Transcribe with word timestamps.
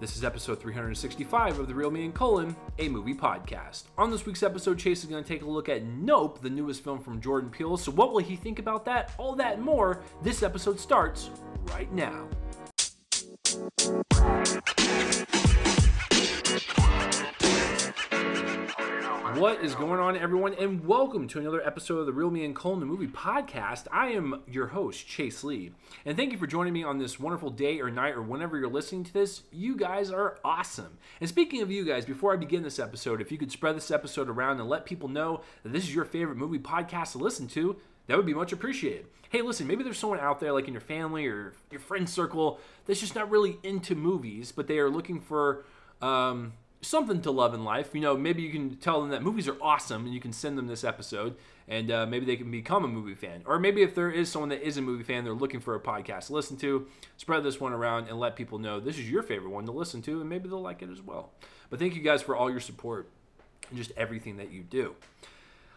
This 0.00 0.16
is 0.16 0.24
episode 0.24 0.58
365 0.58 1.58
of 1.58 1.68
The 1.68 1.74
Real 1.74 1.90
Me 1.90 2.06
and 2.06 2.14
Colin, 2.14 2.56
a 2.78 2.88
movie 2.88 3.12
podcast. 3.12 3.82
On 3.98 4.10
this 4.10 4.24
week's 4.24 4.42
episode, 4.42 4.78
Chase 4.78 5.04
is 5.04 5.10
going 5.10 5.22
to 5.22 5.28
take 5.28 5.42
a 5.42 5.46
look 5.46 5.68
at 5.68 5.82
Nope, 5.82 6.40
the 6.40 6.48
newest 6.48 6.82
film 6.82 7.00
from 7.00 7.20
Jordan 7.20 7.50
Peele. 7.50 7.76
So, 7.76 7.92
what 7.92 8.10
will 8.10 8.20
he 8.20 8.34
think 8.34 8.58
about 8.58 8.86
that? 8.86 9.12
All 9.18 9.34
that 9.34 9.56
and 9.56 9.62
more. 9.62 10.02
This 10.22 10.42
episode 10.42 10.80
starts 10.80 11.28
right 11.64 11.92
now. 11.92 12.26
What 19.34 19.62
is 19.62 19.76
going 19.76 20.00
on, 20.00 20.16
everyone, 20.16 20.54
and 20.54 20.84
welcome 20.84 21.28
to 21.28 21.38
another 21.38 21.64
episode 21.64 21.98
of 21.98 22.06
the 22.06 22.12
Real 22.12 22.30
Me 22.30 22.44
and 22.44 22.54
Colin 22.54 22.80
the 22.80 22.86
Movie 22.86 23.06
Podcast. 23.06 23.86
I 23.92 24.08
am 24.08 24.42
your 24.48 24.68
host, 24.68 25.06
Chase 25.06 25.44
Lee, 25.44 25.70
and 26.04 26.16
thank 26.16 26.32
you 26.32 26.38
for 26.38 26.48
joining 26.48 26.72
me 26.72 26.82
on 26.82 26.98
this 26.98 27.20
wonderful 27.20 27.50
day 27.50 27.80
or 27.80 27.90
night 27.90 28.14
or 28.14 28.22
whenever 28.22 28.58
you're 28.58 28.68
listening 28.68 29.04
to 29.04 29.12
this. 29.12 29.44
You 29.52 29.76
guys 29.76 30.10
are 30.10 30.38
awesome. 30.44 30.98
And 31.20 31.28
speaking 31.28 31.62
of 31.62 31.70
you 31.70 31.84
guys, 31.84 32.04
before 32.04 32.32
I 32.32 32.36
begin 32.36 32.64
this 32.64 32.80
episode, 32.80 33.20
if 33.20 33.30
you 33.30 33.38
could 33.38 33.52
spread 33.52 33.76
this 33.76 33.92
episode 33.92 34.28
around 34.28 34.58
and 34.58 34.68
let 34.68 34.84
people 34.84 35.08
know 35.08 35.42
that 35.62 35.72
this 35.72 35.84
is 35.84 35.94
your 35.94 36.04
favorite 36.04 36.36
movie 36.36 36.58
podcast 36.58 37.12
to 37.12 37.18
listen 37.18 37.46
to, 37.48 37.76
that 38.08 38.16
would 38.16 38.26
be 38.26 38.34
much 38.34 38.52
appreciated. 38.52 39.06
Hey, 39.30 39.42
listen, 39.42 39.66
maybe 39.66 39.84
there's 39.84 39.98
someone 39.98 40.18
out 40.18 40.40
there, 40.40 40.52
like 40.52 40.66
in 40.66 40.74
your 40.74 40.80
family 40.80 41.26
or 41.26 41.52
your 41.70 41.80
friend 41.80 42.08
circle, 42.10 42.58
that's 42.86 43.00
just 43.00 43.14
not 43.14 43.30
really 43.30 43.58
into 43.62 43.94
movies, 43.94 44.50
but 44.50 44.66
they 44.66 44.78
are 44.78 44.90
looking 44.90 45.20
for. 45.20 45.64
Um, 46.02 46.54
something 46.82 47.20
to 47.22 47.30
love 47.30 47.54
in 47.54 47.64
life. 47.64 47.90
You 47.94 48.00
know, 48.00 48.16
maybe 48.16 48.42
you 48.42 48.50
can 48.50 48.76
tell 48.76 49.00
them 49.00 49.10
that 49.10 49.22
movies 49.22 49.48
are 49.48 49.56
awesome 49.60 50.04
and 50.04 50.14
you 50.14 50.20
can 50.20 50.32
send 50.32 50.56
them 50.56 50.66
this 50.66 50.84
episode 50.84 51.36
and 51.68 51.90
uh, 51.90 52.06
maybe 52.06 52.26
they 52.26 52.36
can 52.36 52.50
become 52.50 52.84
a 52.84 52.88
movie 52.88 53.14
fan. 53.14 53.42
Or 53.46 53.58
maybe 53.58 53.82
if 53.82 53.94
there 53.94 54.10
is 54.10 54.30
someone 54.30 54.48
that 54.48 54.66
is 54.66 54.76
a 54.76 54.82
movie 54.82 55.04
fan, 55.04 55.24
they're 55.24 55.32
looking 55.32 55.60
for 55.60 55.74
a 55.74 55.80
podcast 55.80 56.26
to 56.26 56.32
listen 56.32 56.56
to, 56.58 56.86
spread 57.16 57.44
this 57.44 57.60
one 57.60 57.72
around 57.72 58.08
and 58.08 58.18
let 58.18 58.36
people 58.36 58.58
know 58.58 58.80
this 58.80 58.98
is 58.98 59.10
your 59.10 59.22
favorite 59.22 59.50
one 59.50 59.66
to 59.66 59.72
listen 59.72 60.02
to 60.02 60.20
and 60.20 60.28
maybe 60.28 60.48
they'll 60.48 60.60
like 60.60 60.82
it 60.82 60.90
as 60.90 61.02
well. 61.02 61.30
But 61.68 61.78
thank 61.78 61.94
you 61.94 62.02
guys 62.02 62.22
for 62.22 62.34
all 62.34 62.50
your 62.50 62.60
support 62.60 63.08
and 63.68 63.78
just 63.78 63.92
everything 63.96 64.36
that 64.38 64.50
you 64.50 64.62
do. 64.62 64.94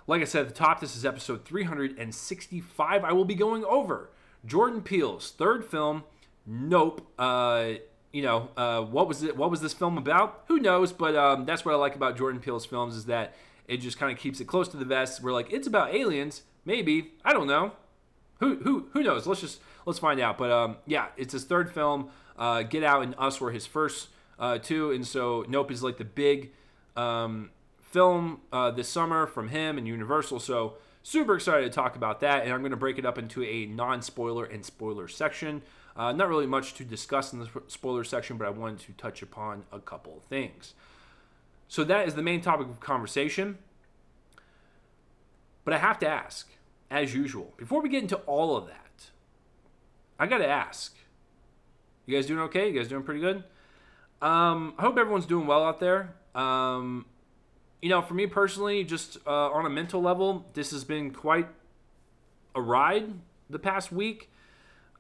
Like 0.08 0.22
I 0.22 0.25
said 0.25 0.41
at 0.41 0.47
the 0.50 0.53
top, 0.53 0.81
this 0.81 0.95
is 0.95 1.06
episode 1.06 1.45
365. 1.45 3.03
I 3.03 3.13
will 3.13 3.25
be 3.25 3.35
going 3.35 3.63
over 3.66 4.09
Jordan 4.45 4.81
Peele's 4.81 5.31
third 5.31 5.63
film, 5.63 6.03
Nope. 6.45 7.08
Uh, 7.17 7.73
you 8.14 8.22
know, 8.22 8.50
uh, 8.56 8.81
what 8.81 9.08
was 9.08 9.23
it? 9.23 9.36
What 9.36 9.50
was 9.52 9.59
this 9.59 9.73
film 9.73 9.97
about? 9.97 10.44
Who 10.47 10.59
knows? 10.59 10.94
But 10.94 11.16
um, 11.16 11.45
that's 11.45 11.66
what 11.66 11.73
I 11.73 11.78
like 11.78 11.95
about 11.95 12.16
Jordan 12.16 12.39
Peele's 12.39 12.66
films 12.66 12.95
is 12.95 13.06
that 13.06 13.36
it 13.67 13.78
just 13.78 13.97
kind 13.97 14.11
of 14.11 14.19
keeps 14.19 14.39
it 14.39 14.45
close 14.45 14.67
to 14.69 14.78
the 14.78 14.86
vest. 14.86 15.22
We're 15.22 15.33
like, 15.33 15.52
it's 15.52 15.67
about 15.67 15.94
aliens, 15.94 16.44
maybe. 16.64 17.14
I 17.25 17.34
don't 17.34 17.47
know. 17.47 17.73
Who 18.39 18.58
who 18.58 18.88
who 18.94 19.02
knows? 19.02 19.25
Let's 19.25 19.41
just 19.41 19.59
let's 19.86 20.00
find 20.00 20.19
out. 20.19 20.38
But 20.38 20.52
um, 20.52 20.78
yeah, 20.86 21.08
it's 21.17 21.34
his 21.34 21.44
third 21.44 21.73
film. 21.73 22.09
Uh, 22.38 22.61
Get 22.61 22.84
Out 22.84 23.02
and 23.02 23.16
Us 23.17 23.41
were 23.41 23.52
his 23.52 23.66
first 23.66 24.09
uh, 24.38 24.59
two, 24.59 24.91
and 24.91 25.06
so 25.06 25.44
Nope 25.50 25.72
is 25.72 25.81
like 25.81 25.97
the 25.97 26.06
big 26.06 26.52
um, 26.95 27.50
film 27.81 28.41
uh, 28.52 28.69
this 28.69 28.89
summer 28.89 29.25
from 29.25 29.50
him 29.50 29.78
and 29.78 29.88
Universal. 29.88 30.39
So 30.39 30.75
super 31.02 31.36
excited 31.36 31.64
to 31.64 31.69
talk 31.72 31.95
about 31.95 32.19
that, 32.19 32.44
and 32.44 32.53
I'm 32.53 32.61
going 32.61 32.72
to 32.72 32.78
break 32.78 33.00
it 33.00 33.06
up 33.06 33.17
into 33.17 33.44
a 33.44 33.66
non-spoiler 33.66 34.45
and 34.45 34.64
spoiler 34.64 35.08
section. 35.08 35.64
Uh, 35.95 36.11
not 36.11 36.27
really 36.27 36.47
much 36.47 36.73
to 36.75 36.83
discuss 36.83 37.33
in 37.33 37.39
the 37.39 37.49
spoiler 37.67 38.03
section, 38.03 38.38
but 38.38 38.47
I 38.47 38.49
wanted 38.49 38.80
to 38.80 38.94
touch 38.94 39.22
upon 39.22 39.63
a 39.72 39.80
couple 39.80 40.17
of 40.17 40.23
things. 40.23 40.73
So 41.67 41.83
that 41.83 42.08
is 42.08 42.16
the 42.16 42.23
main 42.23 42.41
topic 42.41 42.67
of 42.67 42.80
conversation. 42.80 43.58
But 45.63 45.73
I 45.73 45.77
have 45.77 46.00
to 46.00 46.08
ask, 46.08 46.50
as 46.89 47.13
usual, 47.13 47.53
before 47.58 47.81
we 47.81 47.89
get 47.89 48.02
into 48.02 48.17
all 48.17 48.58
of 48.58 48.67
that, 48.67 49.09
I 50.19 50.27
got 50.27 50.39
to 50.39 50.47
ask. 50.47 50.95
You 52.05 52.16
guys 52.16 52.25
doing 52.25 52.41
okay? 52.41 52.69
You 52.69 52.78
guys 52.78 52.88
doing 52.88 53.03
pretty 53.03 53.22
good? 53.22 53.44
Um, 54.22 54.73
I 54.78 54.81
hope 54.81 54.97
everyone's 54.97 55.25
doing 55.25 55.47
well 55.47 55.63
out 55.63 55.80
there. 55.80 56.16
Um, 56.35 57.05
you 57.81 57.89
know, 57.89 58.02
for 58.02 58.13
me 58.13 58.28
personally, 58.28 58.83
just 58.83 59.18
uh, 59.28 59.51
on 59.51 59.66
a 59.66 59.69
mental 59.69 60.01
level, 60.01 60.45
this 60.53 60.72
has 60.72 60.84
been 60.84 61.12
quite 61.12 61.47
a 62.56 62.62
ride 62.62 63.13
the 63.50 63.59
past 63.59 63.91
week. 63.91 64.31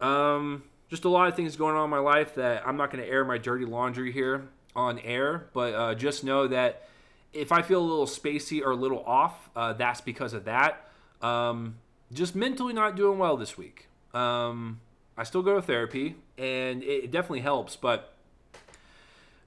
Um, 0.01 0.63
just 0.93 1.05
a 1.05 1.09
lot 1.09 1.27
of 1.27 1.35
things 1.35 1.55
going 1.55 1.75
on 1.75 1.85
in 1.85 1.89
my 1.89 1.97
life 1.97 2.35
that 2.35 2.67
I'm 2.67 2.77
not 2.77 2.91
going 2.91 3.03
to 3.03 3.09
air 3.09 3.25
my 3.25 3.39
dirty 3.39 3.65
laundry 3.65 4.11
here 4.11 4.47
on 4.75 4.99
air, 4.99 5.47
but 5.51 5.73
uh, 5.73 5.95
just 5.95 6.23
know 6.23 6.47
that 6.47 6.87
if 7.33 7.51
I 7.51 7.63
feel 7.63 7.79
a 7.79 7.81
little 7.81 8.05
spacey 8.05 8.61
or 8.61 8.69
a 8.69 8.75
little 8.75 9.03
off, 9.03 9.49
uh, 9.55 9.73
that's 9.73 10.01
because 10.01 10.33
of 10.33 10.45
that. 10.45 10.87
Um, 11.19 11.77
just 12.13 12.35
mentally 12.35 12.73
not 12.73 12.95
doing 12.95 13.17
well 13.17 13.37
this 13.37 13.57
week. 13.57 13.87
Um, 14.13 14.81
I 15.17 15.23
still 15.23 15.41
go 15.41 15.55
to 15.55 15.63
therapy, 15.63 16.15
and 16.37 16.83
it, 16.83 17.09
definitely 17.09 17.41
helps, 17.41 17.75
but 17.75 18.13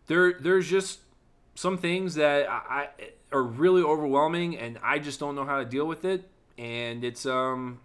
there 0.09 0.33
there's 0.33 0.69
just 0.69 0.99
some 1.55 1.79
things 1.79 2.17
that 2.17 2.51
I, 2.51 2.59
I, 2.69 2.89
are 3.31 3.45
really 3.45 3.83
overwhelming, 3.83 4.59
and 4.59 4.81
I 4.83 4.99
just 4.99 5.21
don't 5.21 5.37
know 5.37 5.45
how 5.45 5.59
to 5.59 5.65
deal 5.65 5.87
with 5.87 6.05
it, 6.05 6.29
and 6.59 7.05
it's 7.05 7.25
um, 7.25 7.79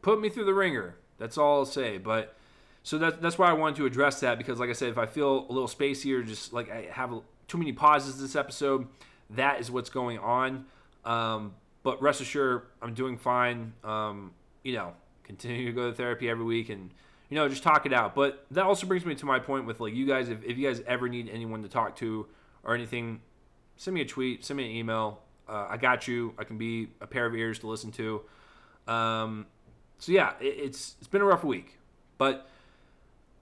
put 0.00 0.20
me 0.20 0.28
through 0.28 0.44
the 0.44 0.54
ringer. 0.54 0.94
That's 1.18 1.36
all 1.36 1.58
I'll 1.58 1.66
say, 1.66 1.98
but 1.98 2.36
so 2.82 2.98
that, 2.98 3.20
that's 3.20 3.38
why 3.38 3.50
I 3.50 3.52
wanted 3.52 3.76
to 3.76 3.86
address 3.86 4.20
that 4.20 4.38
because, 4.38 4.58
like 4.58 4.70
I 4.70 4.72
said, 4.72 4.88
if 4.88 4.98
I 4.98 5.06
feel 5.06 5.46
a 5.48 5.52
little 5.52 5.68
spacey 5.68 6.14
or 6.14 6.22
just 6.22 6.52
like 6.52 6.70
I 6.70 6.88
have 6.92 7.12
too 7.46 7.58
many 7.58 7.72
pauses 7.72 8.20
this 8.20 8.36
episode, 8.36 8.86
that 9.30 9.60
is 9.60 9.70
what's 9.70 9.90
going 9.90 10.18
on. 10.18 10.64
Um, 11.04 11.54
but 11.82 12.00
rest 12.00 12.20
assured, 12.20 12.62
I'm 12.80 12.94
doing 12.94 13.18
fine. 13.18 13.74
Um, 13.84 14.32
you 14.62 14.74
know, 14.74 14.92
continue 15.24 15.66
to 15.66 15.72
go 15.72 15.90
to 15.90 15.96
therapy 15.96 16.28
every 16.28 16.44
week 16.44 16.68
and 16.68 16.90
you 17.28 17.36
know 17.36 17.48
just 17.48 17.62
talk 17.62 17.86
it 17.86 17.92
out. 17.92 18.14
But 18.14 18.46
that 18.50 18.64
also 18.64 18.86
brings 18.86 19.04
me 19.04 19.14
to 19.14 19.26
my 19.26 19.38
point 19.38 19.66
with 19.66 19.80
like 19.80 19.94
you 19.94 20.06
guys. 20.06 20.28
If, 20.28 20.42
if 20.44 20.56
you 20.56 20.66
guys 20.66 20.82
ever 20.86 21.08
need 21.08 21.28
anyone 21.28 21.62
to 21.62 21.68
talk 21.68 21.96
to 21.96 22.26
or 22.64 22.74
anything, 22.74 23.20
send 23.76 23.94
me 23.94 24.00
a 24.00 24.06
tweet, 24.06 24.44
send 24.44 24.56
me 24.56 24.64
an 24.64 24.70
email. 24.70 25.20
Uh, 25.48 25.66
I 25.70 25.76
got 25.76 26.06
you. 26.08 26.34
I 26.38 26.44
can 26.44 26.58
be 26.58 26.88
a 27.00 27.06
pair 27.06 27.26
of 27.26 27.34
ears 27.34 27.58
to 27.60 27.66
listen 27.66 27.90
to. 27.92 28.22
Um, 28.86 29.46
so 29.98 30.12
yeah, 30.12 30.32
it, 30.40 30.46
it's 30.46 30.96
it's 30.98 31.08
been 31.08 31.22
a 31.22 31.26
rough 31.26 31.44
week, 31.44 31.78
but 32.18 32.48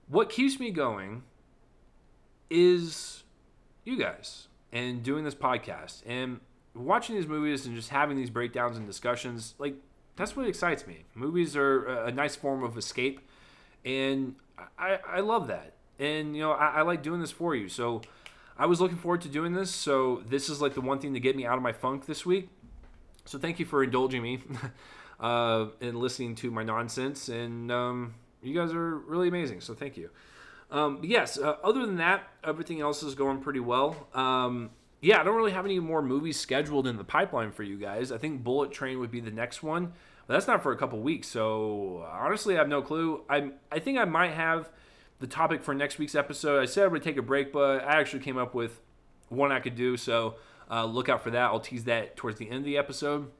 what 0.09 0.29
keeps 0.29 0.59
me 0.59 0.71
going 0.71 1.23
is 2.49 3.23
you 3.85 3.97
guys 3.97 4.47
and 4.71 5.03
doing 5.03 5.23
this 5.23 5.35
podcast 5.35 6.01
and 6.05 6.39
watching 6.73 7.15
these 7.15 7.27
movies 7.27 7.65
and 7.65 7.75
just 7.75 7.89
having 7.89 8.17
these 8.17 8.29
breakdowns 8.29 8.77
and 8.77 8.87
discussions. 8.87 9.53
Like, 9.59 9.75
that's 10.15 10.35
what 10.35 10.47
excites 10.47 10.85
me. 10.85 11.05
Movies 11.15 11.55
are 11.55 11.85
a 11.85 12.11
nice 12.11 12.35
form 12.35 12.63
of 12.63 12.77
escape, 12.77 13.21
and 13.85 14.35
I, 14.77 14.99
I 15.07 15.19
love 15.21 15.47
that. 15.47 15.73
And, 15.97 16.35
you 16.35 16.41
know, 16.41 16.51
I, 16.51 16.79
I 16.79 16.81
like 16.81 17.03
doing 17.03 17.21
this 17.21 17.31
for 17.31 17.55
you. 17.55 17.69
So, 17.69 18.01
I 18.57 18.65
was 18.65 18.81
looking 18.81 18.97
forward 18.97 19.21
to 19.21 19.29
doing 19.29 19.53
this. 19.53 19.73
So, 19.73 20.23
this 20.27 20.49
is 20.49 20.61
like 20.61 20.73
the 20.73 20.81
one 20.81 20.99
thing 20.99 21.13
to 21.13 21.19
get 21.19 21.35
me 21.35 21.45
out 21.45 21.57
of 21.57 21.63
my 21.63 21.71
funk 21.71 22.05
this 22.05 22.25
week. 22.25 22.49
So, 23.25 23.37
thank 23.37 23.59
you 23.59 23.65
for 23.65 23.83
indulging 23.83 24.21
me 24.21 24.41
uh, 25.19 25.67
and 25.81 25.97
listening 25.97 26.35
to 26.35 26.51
my 26.51 26.63
nonsense. 26.63 27.29
And, 27.29 27.71
um, 27.71 28.15
you 28.41 28.53
guys 28.53 28.73
are 28.73 28.97
really 28.97 29.27
amazing. 29.27 29.61
So 29.61 29.73
thank 29.73 29.97
you. 29.97 30.09
Um, 30.71 30.99
yes, 31.03 31.37
uh, 31.37 31.55
other 31.63 31.85
than 31.85 31.97
that, 31.97 32.27
everything 32.43 32.79
else 32.79 33.01
is 33.01 33.15
going 33.15 33.39
pretty 33.39 33.59
well. 33.59 34.07
Um, 34.13 34.69
yeah, 35.01 35.19
I 35.19 35.23
don't 35.23 35.35
really 35.35 35.51
have 35.51 35.65
any 35.65 35.79
more 35.79 36.01
movies 36.01 36.39
scheduled 36.39 36.85
in 36.85 36.97
the 36.97 37.03
pipeline 37.03 37.51
for 37.51 37.63
you 37.63 37.77
guys. 37.77 38.11
I 38.11 38.17
think 38.17 38.43
Bullet 38.43 38.71
Train 38.71 38.99
would 38.99 39.11
be 39.11 39.19
the 39.19 39.31
next 39.31 39.63
one, 39.63 39.93
but 40.27 40.33
that's 40.33 40.47
not 40.47 40.61
for 40.61 40.71
a 40.71 40.77
couple 40.77 40.99
weeks. 40.99 41.27
So 41.27 42.05
honestly, 42.11 42.55
I 42.55 42.59
have 42.59 42.67
no 42.67 42.81
clue. 42.81 43.23
I 43.29 43.51
I 43.71 43.79
think 43.79 43.97
I 43.97 44.05
might 44.05 44.31
have 44.31 44.69
the 45.19 45.27
topic 45.27 45.63
for 45.63 45.73
next 45.73 45.99
week's 45.99 46.15
episode. 46.15 46.61
I 46.61 46.65
said 46.65 46.83
I 46.83 46.87
would 46.87 47.03
take 47.03 47.17
a 47.17 47.21
break, 47.21 47.51
but 47.51 47.83
I 47.83 47.99
actually 47.99 48.21
came 48.21 48.37
up 48.37 48.53
with 48.53 48.81
one 49.29 49.51
I 49.51 49.59
could 49.59 49.75
do. 49.75 49.97
So 49.97 50.35
uh, 50.69 50.85
look 50.85 51.09
out 51.09 51.23
for 51.23 51.31
that. 51.31 51.43
I'll 51.43 51.59
tease 51.59 51.85
that 51.85 52.15
towards 52.15 52.37
the 52.37 52.49
end 52.49 52.59
of 52.59 52.65
the 52.65 52.77
episode. 52.77 53.31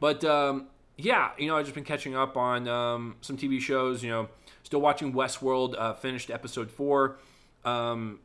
But 0.00 0.24
um, 0.24 0.68
yeah, 0.96 1.30
you 1.38 1.48
know, 1.48 1.56
I've 1.56 1.64
just 1.64 1.74
been 1.74 1.84
catching 1.84 2.14
up 2.14 2.36
on 2.36 2.68
um, 2.68 3.16
some 3.20 3.36
TV 3.36 3.60
shows. 3.60 4.02
You 4.02 4.10
know, 4.10 4.28
still 4.62 4.80
watching 4.80 5.12
Westworld. 5.12 5.74
Uh, 5.78 5.94
finished 5.94 6.30
episode 6.30 6.70
four, 6.70 7.18
um, 7.64 8.20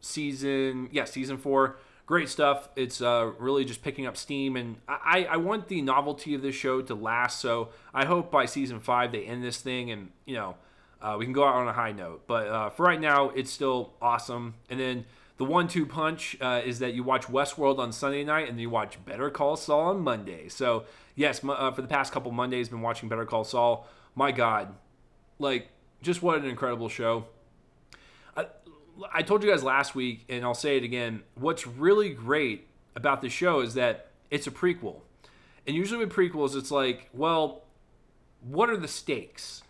season 0.00 0.88
yeah, 0.92 1.04
season 1.04 1.36
four. 1.36 1.78
Great 2.06 2.28
stuff. 2.28 2.68
It's 2.74 3.00
uh, 3.00 3.30
really 3.38 3.64
just 3.64 3.82
picking 3.82 4.06
up 4.06 4.16
steam, 4.16 4.56
and 4.56 4.76
I, 4.88 5.28
I 5.30 5.36
want 5.36 5.68
the 5.68 5.80
novelty 5.80 6.34
of 6.34 6.42
this 6.42 6.56
show 6.56 6.82
to 6.82 6.94
last. 6.94 7.40
So 7.40 7.68
I 7.94 8.04
hope 8.04 8.32
by 8.32 8.46
season 8.46 8.80
five 8.80 9.12
they 9.12 9.24
end 9.24 9.44
this 9.44 9.58
thing, 9.58 9.92
and 9.92 10.10
you 10.24 10.34
know, 10.34 10.56
uh, 11.00 11.16
we 11.18 11.24
can 11.24 11.32
go 11.32 11.44
out 11.44 11.54
on 11.54 11.68
a 11.68 11.72
high 11.72 11.92
note. 11.92 12.22
But 12.26 12.48
uh, 12.48 12.70
for 12.70 12.84
right 12.84 13.00
now, 13.00 13.30
it's 13.30 13.52
still 13.52 13.92
awesome. 14.02 14.54
And 14.68 14.80
then 14.80 15.04
the 15.40 15.46
one-two 15.46 15.86
punch 15.86 16.36
uh, 16.42 16.60
is 16.62 16.80
that 16.80 16.92
you 16.92 17.02
watch 17.02 17.26
Westworld 17.26 17.78
on 17.78 17.92
Sunday 17.92 18.22
night, 18.24 18.50
and 18.50 18.60
you 18.60 18.68
watch 18.68 19.02
Better 19.06 19.30
Call 19.30 19.56
Saul 19.56 19.86
on 19.86 20.00
Monday. 20.00 20.50
So 20.50 20.84
yes, 21.14 21.40
uh, 21.42 21.70
for 21.70 21.80
the 21.80 21.88
past 21.88 22.12
couple 22.12 22.30
Mondays, 22.30 22.68
been 22.68 22.82
watching 22.82 23.08
Better 23.08 23.24
Call 23.24 23.44
Saul. 23.44 23.88
My 24.14 24.32
God, 24.32 24.74
like 25.38 25.70
just 26.02 26.20
what 26.20 26.36
an 26.36 26.44
incredible 26.44 26.90
show. 26.90 27.24
I, 28.36 28.48
I 29.14 29.22
told 29.22 29.42
you 29.42 29.48
guys 29.48 29.64
last 29.64 29.94
week, 29.94 30.26
and 30.28 30.44
I'll 30.44 30.52
say 30.52 30.76
it 30.76 30.84
again. 30.84 31.22
What's 31.36 31.66
really 31.66 32.10
great 32.10 32.68
about 32.94 33.22
the 33.22 33.30
show 33.30 33.60
is 33.60 33.72
that 33.72 34.10
it's 34.30 34.46
a 34.46 34.50
prequel, 34.50 34.96
and 35.66 35.74
usually 35.74 36.04
with 36.04 36.12
prequels, 36.12 36.54
it's 36.54 36.70
like, 36.70 37.08
well, 37.14 37.62
what 38.42 38.68
are 38.68 38.76
the 38.76 38.88
stakes? 38.88 39.62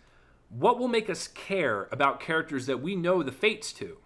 What 0.49 0.79
will 0.79 0.89
make 0.89 1.09
us 1.09 1.29
care 1.29 1.87
about 1.93 2.19
characters 2.19 2.65
that 2.65 2.81
we 2.81 2.93
know 2.93 3.23
the 3.23 3.31
fates 3.31 3.71
to? 3.73 3.99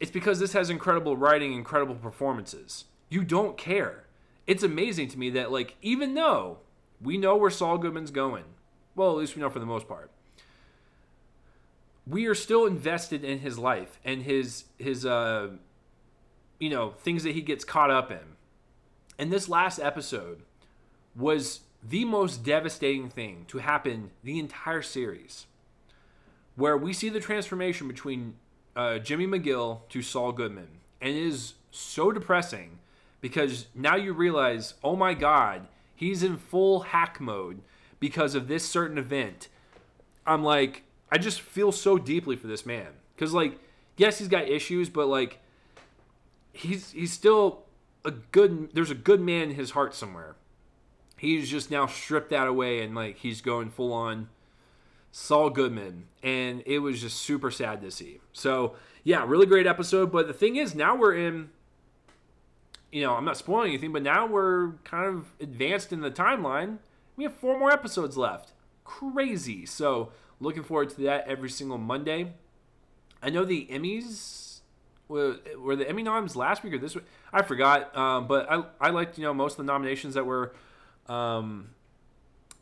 It's 0.00 0.10
because 0.10 0.40
this 0.40 0.54
has 0.54 0.70
incredible 0.70 1.16
writing, 1.16 1.52
incredible 1.52 1.94
performances. 1.94 2.86
You 3.10 3.22
don't 3.22 3.56
care. 3.56 4.04
It's 4.46 4.62
amazing 4.62 5.08
to 5.08 5.18
me 5.18 5.30
that 5.30 5.52
like 5.52 5.76
even 5.82 6.14
though 6.14 6.58
we 7.00 7.18
know 7.18 7.36
where 7.36 7.50
Saul 7.50 7.78
Goodman's 7.78 8.10
going, 8.10 8.44
well, 8.96 9.10
at 9.10 9.16
least 9.18 9.36
we 9.36 9.42
know 9.42 9.50
for 9.50 9.58
the 9.58 9.66
most 9.66 9.86
part, 9.86 10.10
we 12.06 12.26
are 12.26 12.34
still 12.34 12.66
invested 12.66 13.22
in 13.22 13.40
his 13.40 13.58
life 13.58 14.00
and 14.04 14.22
his 14.22 14.64
his 14.78 15.04
uh 15.06 15.50
you 16.58 16.70
know 16.70 16.90
things 16.90 17.22
that 17.22 17.34
he 17.34 17.42
gets 17.42 17.64
caught 17.64 17.90
up 17.90 18.10
in. 18.10 18.36
And 19.18 19.30
this 19.30 19.48
last 19.50 19.78
episode 19.78 20.42
was 21.14 21.60
the 21.82 22.06
most 22.06 22.42
devastating 22.42 23.10
thing 23.10 23.44
to 23.48 23.58
happen 23.58 24.10
the 24.24 24.38
entire 24.38 24.82
series, 24.82 25.46
where 26.56 26.76
we 26.76 26.94
see 26.94 27.10
the 27.10 27.20
transformation 27.20 27.86
between 27.86 28.34
uh, 28.76 28.98
Jimmy 28.98 29.26
McGill 29.26 29.88
to 29.88 30.02
Saul 30.02 30.32
Goodman, 30.32 30.68
and 31.00 31.10
it 31.10 31.22
is 31.22 31.54
so 31.70 32.12
depressing 32.12 32.78
because 33.20 33.66
now 33.74 33.96
you 33.96 34.12
realize, 34.12 34.74
oh 34.82 34.96
my 34.96 35.14
God, 35.14 35.68
he's 35.94 36.22
in 36.22 36.36
full 36.36 36.80
hack 36.80 37.20
mode 37.20 37.60
because 37.98 38.34
of 38.34 38.48
this 38.48 38.68
certain 38.68 38.98
event. 38.98 39.48
I'm 40.26 40.42
like, 40.42 40.84
I 41.10 41.18
just 41.18 41.40
feel 41.40 41.72
so 41.72 41.98
deeply 41.98 42.36
for 42.36 42.46
this 42.46 42.64
man 42.64 42.88
because, 43.14 43.32
like, 43.32 43.58
yes, 43.96 44.18
he's 44.18 44.28
got 44.28 44.48
issues, 44.48 44.88
but 44.88 45.06
like, 45.06 45.38
he's 46.52 46.92
he's 46.92 47.12
still 47.12 47.64
a 48.04 48.10
good. 48.10 48.70
There's 48.74 48.90
a 48.90 48.94
good 48.96 49.20
man 49.20 49.50
in 49.50 49.54
his 49.56 49.72
heart 49.72 49.94
somewhere 49.94 50.36
he's 51.20 51.50
just 51.50 51.70
now 51.70 51.86
stripped 51.86 52.30
that 52.30 52.46
away 52.46 52.82
and 52.82 52.94
like 52.94 53.18
he's 53.18 53.42
going 53.42 53.68
full 53.68 53.92
on 53.92 54.26
Saul 55.12 55.50
Goodman, 55.50 56.06
and 56.22 56.62
it 56.66 56.78
was 56.78 57.00
just 57.00 57.18
super 57.18 57.50
sad 57.50 57.80
to 57.82 57.90
see. 57.90 58.20
So 58.32 58.76
yeah, 59.04 59.24
really 59.26 59.46
great 59.46 59.66
episode. 59.66 60.12
But 60.12 60.26
the 60.26 60.34
thing 60.34 60.56
is, 60.56 60.74
now 60.74 60.96
we're 60.96 61.14
in. 61.14 61.50
You 62.92 63.02
know, 63.02 63.14
I'm 63.14 63.24
not 63.24 63.36
spoiling 63.36 63.68
anything, 63.68 63.92
but 63.92 64.02
now 64.02 64.26
we're 64.26 64.72
kind 64.82 65.06
of 65.06 65.32
advanced 65.40 65.92
in 65.92 66.00
the 66.00 66.10
timeline. 66.10 66.78
We 67.16 67.22
have 67.22 67.34
four 67.34 67.56
more 67.56 67.70
episodes 67.70 68.16
left. 68.16 68.52
Crazy. 68.82 69.64
So 69.64 70.10
looking 70.40 70.64
forward 70.64 70.90
to 70.90 71.02
that 71.02 71.28
every 71.28 71.50
single 71.50 71.78
Monday. 71.78 72.32
I 73.22 73.30
know 73.30 73.44
the 73.44 73.68
Emmys 73.70 74.60
were, 75.06 75.36
the 75.76 75.88
Emmy 75.88 76.02
noms 76.02 76.34
last 76.34 76.64
week 76.64 76.72
or 76.72 76.78
this 76.78 76.94
week. 76.94 77.04
I 77.32 77.42
forgot, 77.42 77.96
um, 77.96 78.26
but 78.26 78.50
I 78.50 78.64
I 78.80 78.90
liked 78.90 79.18
you 79.18 79.24
know 79.24 79.34
most 79.34 79.52
of 79.52 79.58
the 79.58 79.72
nominations 79.72 80.14
that 80.14 80.26
were 80.26 80.52
um, 81.06 81.70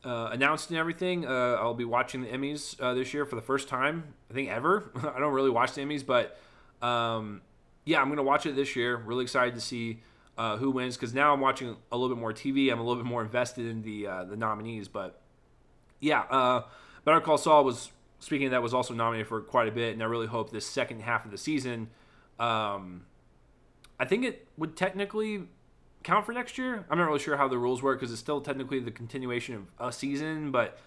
uh, 0.04 0.30
announced 0.32 0.70
and 0.70 0.78
everything. 0.78 1.26
Uh, 1.26 1.56
I'll 1.60 1.74
be 1.74 1.84
watching 1.84 2.22
the 2.22 2.28
Emmys 2.28 2.80
uh, 2.80 2.94
this 2.94 3.12
year 3.12 3.24
for 3.24 3.36
the 3.36 3.42
first 3.42 3.68
time, 3.68 4.14
I 4.30 4.34
think 4.34 4.48
ever. 4.48 4.90
I 4.96 5.18
don't 5.18 5.32
really 5.32 5.50
watch 5.50 5.72
the 5.72 5.82
Emmys, 5.82 6.04
but 6.04 6.38
um, 6.86 7.42
yeah, 7.84 8.00
I'm 8.00 8.08
gonna 8.08 8.22
watch 8.22 8.46
it 8.46 8.54
this 8.56 8.76
year. 8.76 8.96
Really 8.96 9.24
excited 9.24 9.54
to 9.54 9.60
see 9.60 10.00
uh, 10.36 10.56
who 10.56 10.70
wins 10.70 10.96
because 10.96 11.12
now 11.12 11.34
I'm 11.34 11.40
watching 11.40 11.76
a 11.90 11.96
little 11.96 12.14
bit 12.14 12.20
more 12.20 12.32
TV. 12.32 12.70
I'm 12.70 12.78
a 12.78 12.82
little 12.82 13.02
bit 13.02 13.08
more 13.08 13.22
invested 13.22 13.66
in 13.66 13.82
the 13.82 14.06
uh, 14.06 14.24
the 14.24 14.36
nominees. 14.36 14.88
But 14.88 15.20
yeah, 16.00 16.20
uh, 16.30 16.62
Better 17.04 17.20
Call 17.20 17.38
Saul 17.38 17.64
was 17.64 17.90
speaking 18.20 18.46
of 18.46 18.50
that 18.52 18.62
was 18.62 18.74
also 18.74 18.94
nominated 18.94 19.26
for 19.26 19.40
quite 19.40 19.68
a 19.68 19.72
bit, 19.72 19.94
and 19.94 20.02
I 20.02 20.06
really 20.06 20.26
hope 20.26 20.50
this 20.50 20.66
second 20.66 21.02
half 21.02 21.24
of 21.24 21.30
the 21.30 21.38
season. 21.38 21.88
Um, 22.38 23.06
I 23.98 24.04
think 24.04 24.24
it 24.24 24.46
would 24.56 24.76
technically 24.76 25.48
count 26.02 26.26
for 26.26 26.32
next 26.32 26.58
year. 26.58 26.84
I'm 26.90 26.98
not 26.98 27.06
really 27.06 27.18
sure 27.18 27.36
how 27.36 27.48
the 27.48 27.58
rules 27.58 27.82
work 27.82 28.00
because 28.00 28.12
it's 28.12 28.20
still 28.20 28.40
technically 28.40 28.80
the 28.80 28.90
continuation 28.90 29.66
of 29.78 29.88
a 29.88 29.92
season, 29.92 30.50
but 30.50 30.78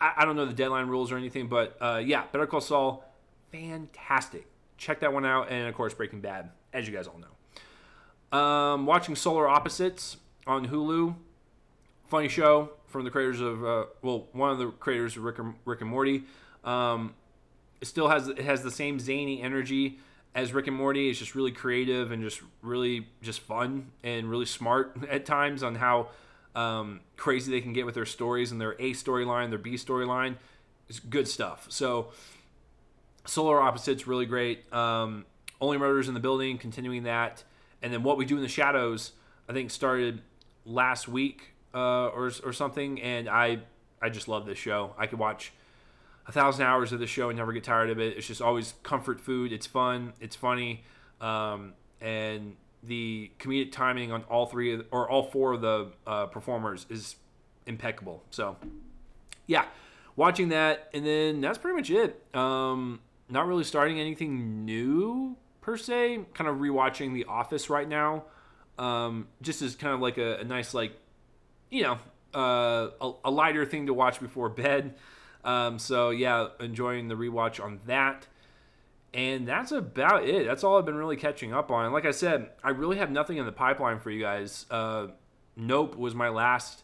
I, 0.00 0.12
I 0.18 0.24
don't 0.24 0.36
know 0.36 0.46
the 0.46 0.52
deadline 0.52 0.88
rules 0.88 1.12
or 1.12 1.16
anything. 1.16 1.48
But 1.48 1.76
uh, 1.80 2.02
yeah, 2.04 2.24
Better 2.32 2.46
Call 2.46 2.60
Saul, 2.60 3.04
fantastic. 3.50 4.46
Check 4.76 5.00
that 5.00 5.12
one 5.12 5.24
out, 5.24 5.50
and 5.50 5.68
of 5.68 5.74
course 5.74 5.94
Breaking 5.94 6.20
Bad, 6.20 6.50
as 6.72 6.86
you 6.86 6.94
guys 6.94 7.06
all 7.06 7.18
know. 7.18 8.38
Um, 8.38 8.86
watching 8.86 9.16
Solar 9.16 9.48
Opposites 9.48 10.18
on 10.46 10.68
Hulu, 10.68 11.14
funny 12.08 12.28
show 12.28 12.70
from 12.86 13.04
the 13.04 13.10
creators 13.10 13.40
of 13.40 13.64
uh, 13.64 13.84
well, 14.02 14.26
one 14.32 14.50
of 14.50 14.58
the 14.58 14.68
creators 14.68 15.16
of 15.16 15.24
Rick 15.24 15.38
and, 15.38 15.54
Rick 15.64 15.80
and 15.80 15.90
Morty. 15.90 16.24
Um, 16.64 17.14
it 17.80 17.86
still 17.86 18.08
has 18.08 18.28
it 18.28 18.40
has 18.40 18.62
the 18.62 18.70
same 18.70 18.98
zany 18.98 19.40
energy 19.40 19.98
as 20.38 20.52
Rick 20.52 20.68
and 20.68 20.76
Morty. 20.76 21.10
is 21.10 21.18
just 21.18 21.34
really 21.34 21.50
creative 21.50 22.12
and 22.12 22.22
just 22.22 22.40
really 22.62 23.08
just 23.22 23.40
fun 23.40 23.90
and 24.04 24.30
really 24.30 24.46
smart 24.46 24.96
at 25.10 25.26
times 25.26 25.62
on 25.62 25.74
how 25.74 26.08
um, 26.54 27.00
crazy 27.16 27.50
they 27.50 27.60
can 27.60 27.72
get 27.72 27.84
with 27.84 27.94
their 27.94 28.06
stories 28.06 28.52
and 28.52 28.60
their 28.60 28.72
A 28.72 28.92
storyline, 28.92 29.50
their 29.50 29.58
B 29.58 29.74
storyline. 29.74 30.36
It's 30.88 31.00
good 31.00 31.26
stuff. 31.26 31.66
So 31.70 32.08
Solar 33.26 33.60
Opposites 33.60 34.06
really 34.06 34.26
great. 34.26 34.72
Um, 34.72 35.26
Only 35.60 35.76
Murders 35.76 36.06
in 36.08 36.14
the 36.14 36.20
Building, 36.20 36.56
continuing 36.56 37.02
that, 37.02 37.42
and 37.82 37.92
then 37.92 38.02
What 38.04 38.16
We 38.16 38.24
Do 38.24 38.36
in 38.36 38.42
the 38.42 38.48
Shadows. 38.48 39.12
I 39.48 39.52
think 39.52 39.70
started 39.70 40.22
last 40.64 41.08
week 41.08 41.54
uh, 41.74 42.06
or 42.08 42.30
or 42.44 42.52
something, 42.52 43.02
and 43.02 43.28
I 43.28 43.58
I 44.00 44.08
just 44.08 44.28
love 44.28 44.46
this 44.46 44.58
show. 44.58 44.94
I 44.96 45.06
could 45.06 45.18
watch 45.18 45.52
a 46.28 46.32
thousand 46.32 46.66
hours 46.66 46.92
of 46.92 47.00
the 47.00 47.06
show 47.06 47.30
and 47.30 47.38
never 47.38 47.52
get 47.52 47.64
tired 47.64 47.88
of 47.90 47.98
it. 47.98 48.16
It's 48.16 48.26
just 48.26 48.42
always 48.42 48.74
comfort 48.82 49.20
food. 49.20 49.50
It's 49.50 49.66
fun. 49.66 50.12
It's 50.20 50.36
funny, 50.36 50.84
um, 51.20 51.72
and 52.00 52.54
the 52.82 53.32
comedic 53.40 53.72
timing 53.72 54.12
on 54.12 54.22
all 54.24 54.46
three 54.46 54.74
of, 54.74 54.86
or 54.92 55.10
all 55.10 55.24
four 55.24 55.54
of 55.54 55.62
the 55.62 55.90
uh, 56.06 56.26
performers 56.26 56.86
is 56.90 57.16
impeccable. 57.66 58.22
So, 58.30 58.56
yeah, 59.46 59.64
watching 60.14 60.50
that, 60.50 60.90
and 60.94 61.04
then 61.04 61.40
that's 61.40 61.58
pretty 61.58 61.76
much 61.76 61.90
it. 61.90 62.22
Um, 62.36 63.00
not 63.28 63.46
really 63.46 63.64
starting 63.64 63.98
anything 63.98 64.64
new 64.64 65.36
per 65.60 65.76
se. 65.76 66.20
Kind 66.34 66.48
of 66.48 66.58
rewatching 66.58 67.14
The 67.14 67.24
Office 67.24 67.68
right 67.68 67.88
now, 67.88 68.24
um, 68.78 69.28
just 69.42 69.62
as 69.62 69.74
kind 69.74 69.94
of 69.94 70.00
like 70.00 70.18
a, 70.18 70.36
a 70.36 70.44
nice 70.44 70.74
like, 70.74 70.92
you 71.70 71.82
know, 71.82 71.98
uh, 72.34 72.90
a, 73.00 73.12
a 73.24 73.30
lighter 73.30 73.64
thing 73.64 73.86
to 73.86 73.94
watch 73.94 74.20
before 74.20 74.50
bed. 74.50 74.94
Um, 75.48 75.78
so 75.78 76.10
yeah, 76.10 76.48
enjoying 76.60 77.08
the 77.08 77.14
rewatch 77.14 77.62
on 77.62 77.80
that. 77.86 78.26
And 79.14 79.48
that's 79.48 79.72
about 79.72 80.28
it. 80.28 80.46
That's 80.46 80.62
all 80.62 80.76
I've 80.76 80.84
been 80.84 80.94
really 80.94 81.16
catching 81.16 81.54
up 81.54 81.70
on. 81.70 81.90
Like 81.90 82.04
I 82.04 82.10
said, 82.10 82.50
I 82.62 82.70
really 82.70 82.98
have 82.98 83.10
nothing 83.10 83.38
in 83.38 83.46
the 83.46 83.52
pipeline 83.52 83.98
for 83.98 84.10
you 84.10 84.20
guys. 84.22 84.66
Uh, 84.70 85.06
nope 85.56 85.96
was 85.96 86.14
my 86.14 86.28
last 86.28 86.82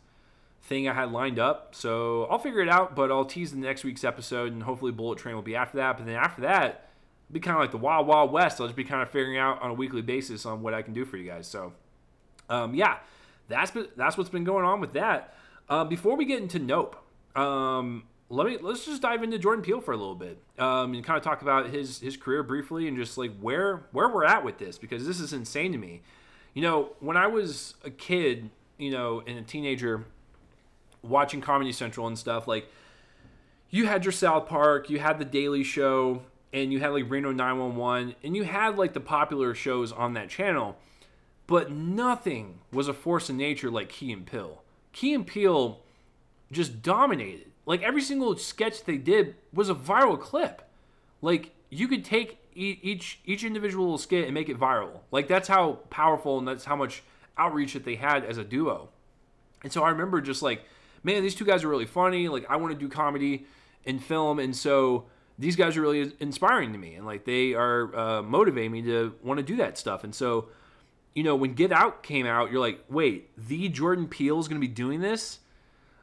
thing 0.62 0.88
I 0.88 0.94
had 0.94 1.12
lined 1.12 1.38
up. 1.38 1.74
So 1.74 2.24
I'll 2.30 2.38
figure 2.38 2.60
it 2.60 2.70
out, 2.70 2.96
but 2.96 3.12
I'll 3.12 3.26
tease 3.26 3.50
the 3.50 3.58
next 3.58 3.84
week's 3.84 4.02
episode, 4.02 4.50
and 4.50 4.62
hopefully 4.62 4.92
Bullet 4.92 5.18
Train 5.18 5.34
will 5.34 5.42
be 5.42 5.54
after 5.54 5.76
that. 5.76 5.98
But 5.98 6.06
then 6.06 6.16
after 6.16 6.40
that, 6.40 6.88
be 7.30 7.40
kind 7.40 7.58
of 7.58 7.60
like 7.60 7.70
the 7.70 7.76
Wild 7.76 8.06
Wild 8.06 8.32
West. 8.32 8.62
I'll 8.62 8.66
just 8.66 8.76
be 8.76 8.84
kind 8.84 9.02
of 9.02 9.10
figuring 9.10 9.36
out 9.36 9.60
on 9.60 9.70
a 9.70 9.74
weekly 9.74 10.00
basis 10.00 10.46
on 10.46 10.62
what 10.62 10.72
I 10.72 10.80
can 10.80 10.94
do 10.94 11.04
for 11.04 11.18
you 11.18 11.30
guys. 11.30 11.46
So, 11.46 11.74
um, 12.48 12.74
yeah, 12.74 12.96
that's 13.48 13.72
that's 13.94 14.16
what's 14.16 14.30
been 14.30 14.44
going 14.44 14.64
on 14.64 14.80
with 14.80 14.94
that. 14.94 15.34
Uh, 15.68 15.84
before 15.84 16.16
we 16.16 16.24
get 16.24 16.40
into 16.40 16.58
Nope, 16.58 16.96
um, 17.36 18.04
let 18.34 18.46
me 18.46 18.58
let's 18.60 18.84
just 18.84 19.02
dive 19.02 19.22
into 19.22 19.38
Jordan 19.38 19.64
Peele 19.64 19.80
for 19.80 19.92
a 19.92 19.96
little 19.96 20.14
bit 20.14 20.38
um, 20.58 20.92
and 20.94 21.04
kind 21.04 21.16
of 21.16 21.22
talk 21.22 21.42
about 21.42 21.70
his 21.70 22.00
his 22.00 22.16
career 22.16 22.42
briefly 22.42 22.88
and 22.88 22.96
just 22.96 23.16
like 23.16 23.32
where 23.40 23.84
where 23.92 24.08
we're 24.08 24.24
at 24.24 24.44
with 24.44 24.58
this 24.58 24.76
because 24.76 25.06
this 25.06 25.20
is 25.20 25.32
insane 25.32 25.72
to 25.72 25.78
me. 25.78 26.02
You 26.52 26.62
know, 26.62 26.90
when 27.00 27.16
I 27.16 27.26
was 27.26 27.74
a 27.84 27.90
kid, 27.90 28.50
you 28.78 28.90
know, 28.90 29.22
and 29.26 29.38
a 29.38 29.42
teenager, 29.42 30.04
watching 31.02 31.40
Comedy 31.40 31.72
Central 31.72 32.06
and 32.06 32.18
stuff, 32.18 32.46
like 32.48 32.68
you 33.70 33.86
had 33.86 34.04
your 34.04 34.12
South 34.12 34.48
Park, 34.48 34.90
you 34.90 34.98
had 34.98 35.18
the 35.18 35.24
Daily 35.24 35.64
Show, 35.64 36.22
and 36.52 36.72
you 36.72 36.80
had 36.80 36.88
like 36.88 37.10
Reno 37.10 37.32
911, 37.32 38.14
and 38.22 38.36
you 38.36 38.44
had 38.44 38.78
like 38.78 38.92
the 38.94 39.00
popular 39.00 39.54
shows 39.54 39.92
on 39.92 40.14
that 40.14 40.28
channel, 40.28 40.76
but 41.46 41.70
nothing 41.70 42.60
was 42.72 42.88
a 42.88 42.94
force 42.94 43.28
of 43.28 43.36
nature 43.36 43.70
like 43.70 43.88
Key 43.88 44.12
and 44.12 44.26
Peele. 44.26 44.62
Key 44.92 45.14
and 45.14 45.26
Peele 45.26 45.80
just 46.52 46.82
dominated 46.82 47.50
like 47.66 47.82
every 47.82 48.02
single 48.02 48.36
sketch 48.36 48.84
they 48.84 48.98
did 48.98 49.36
was 49.52 49.68
a 49.68 49.74
viral 49.74 50.20
clip. 50.20 50.62
Like 51.22 51.52
you 51.70 51.88
could 51.88 52.04
take 52.04 52.38
each 52.54 53.20
each 53.24 53.42
individual 53.44 53.98
skit 53.98 54.24
and 54.24 54.34
make 54.34 54.48
it 54.48 54.58
viral. 54.58 55.00
Like 55.10 55.28
that's 55.28 55.48
how 55.48 55.80
powerful 55.90 56.38
and 56.38 56.46
that's 56.46 56.64
how 56.64 56.76
much 56.76 57.02
outreach 57.36 57.72
that 57.72 57.84
they 57.84 57.96
had 57.96 58.24
as 58.24 58.38
a 58.38 58.44
duo. 58.44 58.90
And 59.62 59.72
so 59.72 59.82
I 59.82 59.90
remember 59.90 60.20
just 60.20 60.42
like, 60.42 60.64
man, 61.02 61.22
these 61.22 61.34
two 61.34 61.44
guys 61.44 61.64
are 61.64 61.68
really 61.68 61.86
funny. 61.86 62.28
Like 62.28 62.46
I 62.48 62.56
want 62.56 62.72
to 62.72 62.78
do 62.78 62.88
comedy 62.88 63.46
and 63.86 64.02
film, 64.02 64.38
and 64.38 64.54
so 64.54 65.06
these 65.38 65.56
guys 65.56 65.76
are 65.76 65.80
really 65.80 66.12
inspiring 66.20 66.72
to 66.72 66.78
me, 66.78 66.94
and 66.94 67.06
like 67.06 67.24
they 67.24 67.54
are 67.54 67.94
uh, 67.96 68.22
motivating 68.22 68.72
me 68.72 68.82
to 68.82 69.14
want 69.22 69.38
to 69.38 69.44
do 69.44 69.56
that 69.56 69.76
stuff. 69.76 70.04
And 70.04 70.14
so, 70.14 70.48
you 71.14 71.22
know, 71.22 71.34
when 71.34 71.54
Get 71.54 71.72
Out 71.72 72.02
came 72.02 72.26
out, 72.26 72.52
you're 72.52 72.60
like, 72.60 72.84
wait, 72.88 73.30
the 73.36 73.68
Jordan 73.68 74.06
Peele 74.06 74.38
is 74.38 74.48
going 74.48 74.60
to 74.60 74.66
be 74.66 74.72
doing 74.72 75.00
this? 75.00 75.40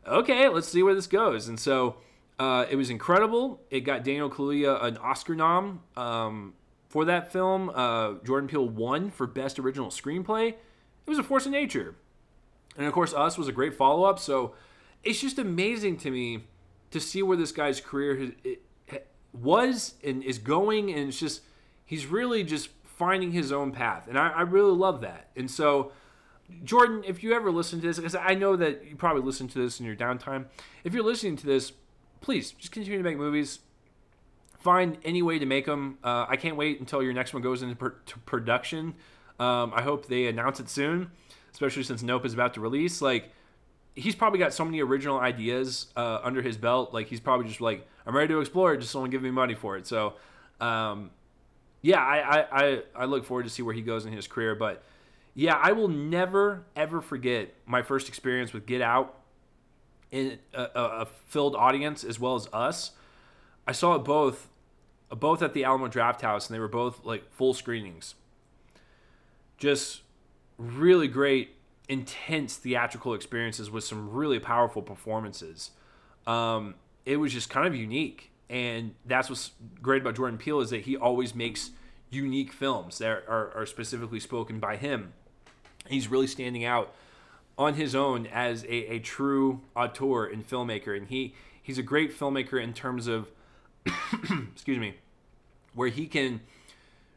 Okay, 0.08 0.48
let's 0.48 0.68
see 0.68 0.84
where 0.84 0.96
this 0.96 1.08
goes. 1.08 1.48
And 1.48 1.60
so 1.60 1.98
uh, 2.40 2.66
it 2.70 2.76
was 2.76 2.90
incredible. 2.90 3.62
It 3.70 3.82
got 3.82 4.04
Daniel 4.04 4.30
Kaluuya 4.30 4.84
an 4.84 4.98
Oscar 4.98 5.36
nom 5.36 5.82
um, 5.96 6.54
for 6.90 7.06
that 7.06 7.32
film. 7.32 7.70
Uh, 7.74 8.16
Jordan 8.24 8.48
Peele 8.48 8.68
won 8.68 9.10
for 9.10 9.28
Best 9.28 9.60
Original 9.60 9.90
Screenplay. 9.90 10.50
It 10.50 11.10
was 11.10 11.20
a 11.20 11.24
force 11.24 11.46
of 11.46 11.52
nature. 11.52 11.96
And 12.78 12.88
of 12.88 12.94
course, 12.94 13.14
Us 13.14 13.38
was 13.38 13.48
a 13.48 13.52
great 13.52 13.74
follow 13.74 14.04
up. 14.04 14.20
So 14.20 14.54
it's 15.04 15.20
just 15.20 15.40
amazing 15.40 15.98
to 15.98 16.12
me 16.12 16.46
to 16.92 17.00
see 17.00 17.24
where 17.24 17.38
this 17.38 17.52
guy's 17.52 17.82
career 17.82 18.32
was 19.34 19.96
and 20.04 20.24
is 20.24 20.40
going. 20.40 20.92
And 20.92 21.10
it's 21.10 21.20
just, 21.20 21.42
He's 21.92 22.06
really 22.06 22.46
just 22.46 22.70
finding 22.86 23.34
his 23.34 23.52
own 23.52 23.74
path, 23.74 24.08
and 24.08 24.18
I, 24.18 24.30
I 24.30 24.42
really 24.44 24.72
love 24.72 25.02
that. 25.02 25.28
And 25.36 25.52
so, 25.52 25.92
Jordan, 26.64 27.04
if 27.06 27.24
you 27.24 27.34
ever 27.34 27.52
listen 27.52 27.82
to 27.82 27.88
this, 27.88 27.98
because 27.98 28.16
I 28.16 28.36
know 28.36 28.56
that 28.56 28.86
you 28.88 28.96
probably 28.96 29.24
listen 29.24 29.48
to 29.50 29.60
this 29.60 29.80
in 29.80 29.86
your 29.86 29.96
downtime, 29.96 30.46
if 30.84 30.94
you're 30.94 31.04
listening 31.04 31.36
to 31.38 31.46
this, 31.46 31.74
please 32.22 32.52
just 32.52 32.72
continue 32.72 32.98
to 32.98 33.04
make 33.04 33.18
movies. 33.18 33.60
Find 34.60 34.98
any 35.04 35.24
way 35.24 35.40
to 35.40 35.46
make 35.48 35.66
them. 35.66 35.98
Uh, 36.04 36.28
I 36.30 36.36
can't 36.36 36.56
wait 36.56 36.80
until 36.80 37.02
your 37.02 37.14
next 37.14 37.34
one 37.34 37.42
goes 37.42 37.64
into 37.64 37.76
pr- 37.76 38.16
production. 38.26 38.94
Um, 39.40 39.74
I 39.76 39.82
hope 39.82 40.06
they 40.06 40.28
announce 40.28 40.60
it 40.60 40.70
soon, 40.70 41.10
especially 41.52 41.82
since 41.82 42.04
Nope 42.04 42.26
is 42.28 42.36
about 42.36 42.54
to 42.54 42.62
release. 42.62 43.02
Like, 43.02 43.32
he's 43.96 44.14
probably 44.14 44.38
got 44.38 44.54
so 44.54 44.64
many 44.64 44.80
original 44.82 45.20
ideas 45.20 45.88
uh, 45.96 46.20
under 46.22 46.44
his 46.44 46.58
belt. 46.58 46.94
Like, 46.94 47.08
he's 47.08 47.20
probably 47.20 47.48
just 47.48 47.60
like, 47.60 47.88
I'm 48.06 48.16
ready 48.16 48.28
to 48.28 48.40
explore 48.40 48.74
it. 48.74 48.82
Just 48.82 48.92
someone 48.92 49.10
give 49.10 49.24
me 49.24 49.32
money 49.32 49.56
for 49.56 49.78
it. 49.78 49.88
So, 49.88 50.14
um, 50.60 51.10
yeah, 51.82 52.00
I, 52.00 52.46
I, 52.52 52.82
I 52.96 53.06
look 53.06 53.26
forward 53.26 53.44
to 53.44 53.50
see 53.50 53.64
where 53.64 53.74
he 53.74 53.82
goes 53.82 54.06
in 54.06 54.14
his 54.14 54.28
career. 54.28 54.54
But 54.54 54.84
yeah, 55.34 55.60
I 55.62 55.72
will 55.72 55.88
never 55.88 56.66
ever 56.76 57.02
forget 57.02 57.54
my 57.66 57.82
first 57.82 58.08
experience 58.08 58.54
with 58.54 58.66
Get 58.66 58.82
Out 58.82 59.18
in 60.12 60.40
a, 60.54 60.64
a 60.76 61.06
filled 61.28 61.56
audience 61.56 62.04
as 62.04 62.20
well 62.20 62.36
as 62.36 62.48
us. 62.52 62.92
I 63.68 63.72
saw 63.72 63.96
it 63.96 64.00
both, 64.00 64.50
both 65.10 65.42
at 65.42 65.54
the 65.54 65.64
Alamo 65.64 65.88
Drafthouse, 65.88 66.48
and 66.48 66.56
they 66.56 66.60
were 66.60 66.68
both 66.68 67.06
like 67.06 67.32
full 67.32 67.54
screenings. 67.54 68.16
Just 69.58 70.02
really 70.58 71.08
great, 71.08 71.56
intense 71.88 72.58
theatrical 72.58 73.14
experiences 73.14 73.70
with 73.70 73.84
some 73.84 74.12
really 74.12 74.40
powerful 74.40 74.82
performances. 74.82 75.72
Um, 76.28 76.76
it 77.06 77.18
was 77.18 77.34
just 77.34 77.50
kind 77.50 77.68
of 77.68 77.76
unique 77.76 78.32
and 78.52 78.94
that's 79.06 79.30
what's 79.30 79.52
great 79.82 80.02
about 80.02 80.16
Jordan 80.16 80.38
Peele 80.38 80.60
is 80.60 80.72
that 80.72 80.82
he 80.82 80.98
always 80.98 81.34
makes 81.34 81.72
unique 82.10 82.52
films 82.52 82.98
that 82.98 83.24
are, 83.28 83.52
are 83.56 83.66
specifically 83.66 84.20
spoken 84.20 84.60
by 84.60 84.76
him. 84.76 85.14
He's 85.88 86.08
really 86.08 86.28
standing 86.28 86.64
out 86.64 86.94
on 87.58 87.76
his 87.76 87.96
own 87.96 88.28
as 88.28 88.64
a, 88.66 88.94
a 88.94 89.00
true 89.00 89.62
auteur 89.76 90.26
and 90.26 90.48
filmmaker, 90.48 90.96
and 90.96 91.08
he 91.08 91.36
he's 91.62 91.78
a 91.78 91.84
great 91.84 92.18
filmmaker 92.18 92.62
in 92.62 92.74
terms 92.74 93.08
of 93.08 93.32
excuse 94.54 94.78
me, 94.78 94.96
where 95.74 95.90
he 95.90 96.08
can 96.08 96.42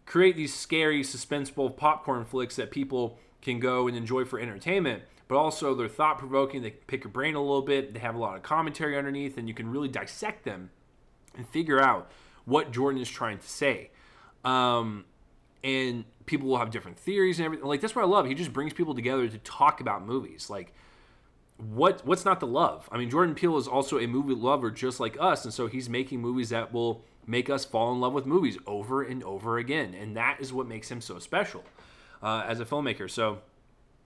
create 0.06 0.37
these 0.37 0.54
scary, 0.54 1.02
suspenseful 1.02 1.76
popcorn 1.76 2.25
flicks 2.25 2.56
that 2.56 2.71
people 2.71 3.18
can 3.42 3.61
go 3.61 3.87
and 3.87 3.97
enjoy 3.97 4.25
for 4.25 4.38
entertainment, 4.38 5.02
but 5.28 5.37
also 5.37 5.75
they're 5.75 5.88
thought 5.88 6.18
provoking. 6.18 6.62
They 6.62 6.71
pick 6.71 7.04
your 7.04 7.11
brain 7.11 7.35
a 7.35 7.40
little 7.40 7.62
bit. 7.62 7.94
They 7.94 8.00
have 8.00 8.14
a 8.14 8.18
lot 8.18 8.37
of 8.37 8.42
commentary 8.42 8.97
underneath, 8.97 9.38
and 9.38 9.49
you 9.49 9.54
can 9.54 9.71
really 9.71 9.88
dissect 9.88 10.44
them 10.44 10.71
and 11.37 11.49
figure 11.49 11.80
out 11.80 12.11
what 12.44 12.71
Jordan 12.73 13.00
is 13.00 13.09
trying 13.09 13.38
to 13.38 13.49
say. 13.49 13.90
Um, 14.44 15.04
and 15.62 16.04
people 16.26 16.49
will 16.49 16.59
have 16.59 16.71
different 16.71 16.99
theories 16.99 17.38
and 17.38 17.47
everything. 17.47 17.66
Like 17.66 17.81
that's 17.81 17.95
what 17.95 18.02
I 18.02 18.09
love. 18.09 18.26
He 18.26 18.35
just 18.35 18.52
brings 18.52 18.73
people 18.73 18.95
together 18.95 19.28
to 19.28 19.38
talk 19.38 19.81
about 19.81 20.07
movies. 20.07 20.49
Like 20.49 20.73
what 21.57 22.04
what's 22.07 22.25
not 22.25 22.40
the 22.40 22.47
love? 22.47 22.88
I 22.90 22.99
mean, 22.99 23.11
Jordan 23.11 23.35
Peele 23.35 23.57
is 23.59 23.69
also 23.69 23.99
a 23.99 24.07
movie 24.07 24.35
lover 24.35 24.71
just 24.71 25.00
like 25.00 25.16
us, 25.21 25.45
and 25.45 25.54
so 25.54 25.66
he's 25.66 25.88
making 25.88 26.21
movies 26.21 26.49
that 26.50 26.73
will 26.73 27.02
make 27.26 27.49
us 27.49 27.64
fall 27.64 27.93
in 27.93 28.00
love 28.00 28.12
with 28.12 28.26
movies 28.26 28.59
over 28.66 29.02
and 29.02 29.23
over 29.23 29.59
again, 29.59 29.95
and 29.95 30.16
that 30.16 30.38
is 30.40 30.52
what 30.52 30.66
makes 30.66 30.90
him 30.90 31.00
so 31.00 31.19
special 31.19 31.64
uh, 32.23 32.45
as 32.47 32.61
a 32.61 32.64
filmmaker. 32.64 33.09
So, 33.09 33.38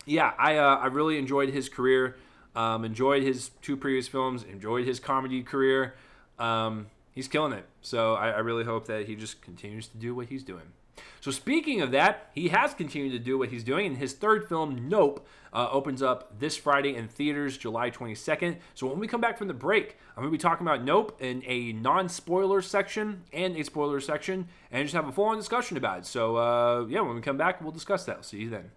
yeah, 0.05 0.33
I 0.39 0.57
uh, 0.57 0.77
I 0.77 0.87
really 0.87 1.19
enjoyed 1.19 1.51
his 1.51 1.69
career. 1.69 2.17
Um, 2.55 2.85
enjoyed 2.85 3.23
his 3.23 3.51
two 3.63 3.77
previous 3.77 4.09
films. 4.09 4.43
Enjoyed 4.43 4.87
his 4.87 4.99
comedy 5.01 5.43
career. 5.43 5.95
Um, 6.39 6.89
he's 7.13 7.29
killing 7.29 7.53
it. 7.53 7.67
So 7.83 8.15
I, 8.15 8.31
I 8.31 8.39
really 8.39 8.65
hope 8.65 8.87
that 8.87 9.07
he 9.07 9.15
just 9.15 9.43
continues 9.43 9.87
to 9.89 9.97
do 9.97 10.15
what 10.15 10.27
he's 10.27 10.43
doing. 10.43 10.73
So 11.21 11.31
speaking 11.31 11.81
of 11.81 11.90
that, 11.93 12.31
he 12.35 12.49
has 12.49 12.75
continued 12.75 13.12
to 13.12 13.19
do 13.19 13.38
what 13.38 13.50
he's 13.50 13.64
doing, 13.64 13.87
and 13.87 13.97
his 13.97 14.12
third 14.12 14.49
film, 14.49 14.88
Nope, 14.88 15.26
uh, 15.52 15.69
opens 15.71 16.02
up 16.02 16.38
this 16.38 16.57
Friday 16.57 16.95
in 16.95 17.09
theaters, 17.09 17.57
July 17.57 17.90
22nd. 17.90 18.57
So 18.75 18.87
when 18.87 18.99
we 18.99 19.07
come 19.09 19.21
back 19.21 19.38
from 19.38 19.49
the 19.49 19.55
break, 19.55 19.97
I'm 20.17 20.23
going 20.23 20.33
to 20.33 20.38
be 20.38 20.43
talking 20.43 20.67
about 20.67 20.85
Nope 20.85 21.21
in 21.21 21.43
a 21.47 21.73
non-spoiler 21.73 22.62
section 22.62 23.23
and 23.33 23.57
a 23.57 23.64
spoiler 23.64 24.00
section, 24.00 24.49
and 24.71 24.85
just 24.85 24.95
have 24.95 25.09
a 25.09 25.12
full-on 25.12 25.37
discussion 25.37 25.76
about 25.76 25.99
it. 25.99 26.07
So 26.07 26.37
uh, 26.37 26.87
yeah, 26.88 27.00
when 27.00 27.14
we 27.14 27.21
come 27.21 27.37
back, 27.37 27.61
we'll 27.61 27.73
discuss 27.73 28.05
that. 28.05 28.17
I'll 28.17 28.23
see 28.23 28.38
you 28.38 28.50
then. 28.50 28.71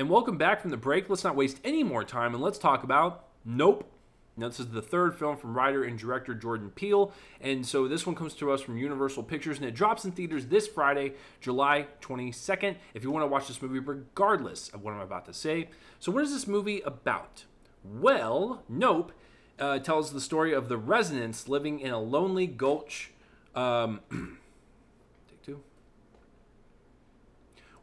And 0.00 0.08
welcome 0.08 0.38
back 0.38 0.62
from 0.62 0.70
the 0.70 0.78
break. 0.78 1.10
Let's 1.10 1.24
not 1.24 1.36
waste 1.36 1.60
any 1.62 1.82
more 1.82 2.04
time 2.04 2.32
and 2.32 2.42
let's 2.42 2.56
talk 2.56 2.82
about 2.82 3.26
Nope. 3.44 3.86
Now, 4.34 4.48
this 4.48 4.58
is 4.58 4.68
the 4.68 4.80
third 4.80 5.14
film 5.14 5.36
from 5.36 5.52
writer 5.52 5.84
and 5.84 5.98
director 5.98 6.32
Jordan 6.32 6.70
Peele. 6.70 7.12
And 7.38 7.66
so 7.66 7.86
this 7.86 8.06
one 8.06 8.16
comes 8.16 8.32
to 8.36 8.50
us 8.50 8.62
from 8.62 8.78
Universal 8.78 9.24
Pictures 9.24 9.58
and 9.58 9.66
it 9.66 9.74
drops 9.74 10.06
in 10.06 10.12
theaters 10.12 10.46
this 10.46 10.66
Friday, 10.66 11.12
July 11.42 11.86
22nd. 12.00 12.76
If 12.94 13.04
you 13.04 13.10
want 13.10 13.24
to 13.24 13.26
watch 13.26 13.46
this 13.48 13.60
movie, 13.60 13.78
regardless 13.78 14.70
of 14.70 14.82
what 14.82 14.94
I'm 14.94 15.02
about 15.02 15.26
to 15.26 15.34
say. 15.34 15.68
So, 15.98 16.10
what 16.10 16.24
is 16.24 16.32
this 16.32 16.46
movie 16.46 16.80
about? 16.80 17.44
Well, 17.84 18.62
Nope 18.70 19.12
uh, 19.58 19.80
tells 19.80 20.14
the 20.14 20.20
story 20.22 20.54
of 20.54 20.70
the 20.70 20.78
residents 20.78 21.46
living 21.46 21.78
in 21.78 21.90
a 21.90 22.00
lonely 22.00 22.46
gulch. 22.46 23.10
Um, 23.54 24.00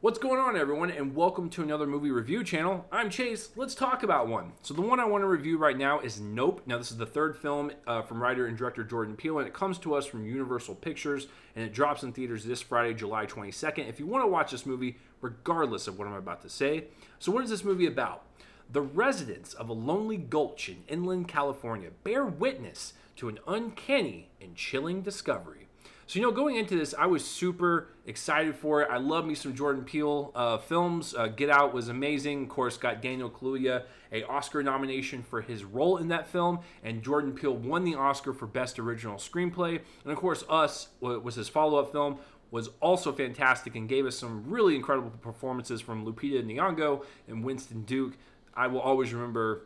What's 0.08 0.20
going 0.20 0.40
on, 0.40 0.56
everyone, 0.56 0.90
and 0.90 1.14
welcome 1.14 1.50
to 1.50 1.62
another 1.62 1.86
movie 1.86 2.12
review 2.12 2.42
channel. 2.42 2.86
I'm 2.94 3.10
Chase. 3.10 3.50
Let's 3.58 3.76
talk 3.76 4.04
about 4.04 4.30
one. 4.30 4.54
So, 4.62 4.74
the 4.74 4.80
one 4.80 5.02
I 5.02 5.06
want 5.06 5.22
to 5.22 5.28
review 5.28 5.58
right 5.58 5.78
now 5.78 6.00
is 6.00 6.18
Nope. 6.22 6.62
Now, 6.66 6.78
this 6.78 6.92
is 6.92 6.98
the 6.98 7.06
third 7.06 7.36
film 7.36 7.74
uh, 7.86 8.04
from 8.04 8.24
writer 8.24 8.48
and 8.48 8.58
director 8.58 8.86
Jordan 8.86 9.18
Peele, 9.18 9.40
and 9.40 9.48
it 9.50 9.54
comes 9.54 9.78
to 9.80 9.96
us 9.96 10.06
from 10.06 10.26
Universal 10.26 10.76
Pictures, 10.76 11.28
and 11.58 11.66
it 11.66 11.74
drops 11.74 12.04
in 12.04 12.14
theaters 12.14 12.46
this 12.46 12.62
Friday, 12.62 12.94
July 12.94 13.26
22nd. 13.26 13.90
If 13.90 14.00
you 14.00 14.08
want 14.08 14.24
to 14.24 14.30
watch 14.30 14.52
this 14.52 14.66
movie, 14.66 14.96
regardless 15.20 15.90
of 15.90 16.00
what 16.00 16.08
I'm 16.08 16.14
about 16.14 16.42
to 16.44 16.50
say. 16.50 16.86
So, 17.20 17.34
what 17.34 17.44
is 17.44 17.50
this 17.50 17.66
movie 17.66 17.88
about? 17.88 18.24
The 18.72 18.84
residents 18.84 19.54
of 19.56 19.68
a 19.68 19.74
lonely 19.74 20.16
gulch 20.16 20.70
in 20.70 20.86
inland 20.88 21.28
California 21.28 21.90
bear 22.06 22.26
witness 22.26 22.94
to 23.18 23.28
an 23.28 23.40
uncanny 23.46 24.30
and 24.40 24.56
chilling 24.56 25.02
discovery. 25.02 25.67
So, 26.08 26.20
you 26.20 26.26
know, 26.26 26.32
going 26.32 26.56
into 26.56 26.78
this, 26.78 26.96
I 26.98 27.06
was 27.06 27.26
super 27.26 27.90
excited 28.06 28.56
for 28.56 28.82
it. 28.82 28.88
I 28.90 28.96
love 28.96 29.26
me 29.26 29.36
some 29.36 29.54
Jordan 29.54 29.84
Peele 29.84 30.32
uh, 30.34 30.58
films. 30.58 31.14
Uh, 31.14 31.28
Get 31.28 31.50
Out 31.50 31.74
was 31.74 31.90
amazing. 31.90 32.44
Of 32.44 32.50
course, 32.50 32.78
got 32.78 33.02
Daniel 33.02 33.30
Kaluuya 33.30 33.84
a 34.14 34.24
Oscar 34.24 34.64
nomination 34.64 35.22
for 35.22 35.42
his 35.42 35.66
role 35.66 35.98
in 35.98 36.08
that 36.08 36.26
film, 36.26 36.60
and 36.82 37.04
Jordan 37.04 37.34
Peele 37.34 37.54
won 37.54 37.84
the 37.84 37.96
Oscar 37.96 38.32
for 38.32 38.48
Best 38.48 38.80
Original 38.80 39.18
Screenplay. 39.18 39.82
And 40.04 40.14
of 40.14 40.18
course, 40.18 40.46
Us 40.48 40.88
was 41.02 41.36
his 41.36 41.50
follow-up 41.50 41.92
film 41.92 42.20
was 42.52 42.70
also 42.80 43.12
fantastic 43.12 43.76
and 43.76 43.90
gave 43.90 44.06
us 44.06 44.18
some 44.18 44.50
really 44.50 44.78
incredible 44.78 45.10
performances 45.10 45.82
from 45.82 46.06
Lupita 46.06 46.42
Nyong'o 46.42 47.04
and 47.28 47.44
Winston 47.44 47.84
Duke. 47.84 48.14
I 48.56 48.68
will 48.68 48.80
always 48.80 49.14
remember 49.14 49.64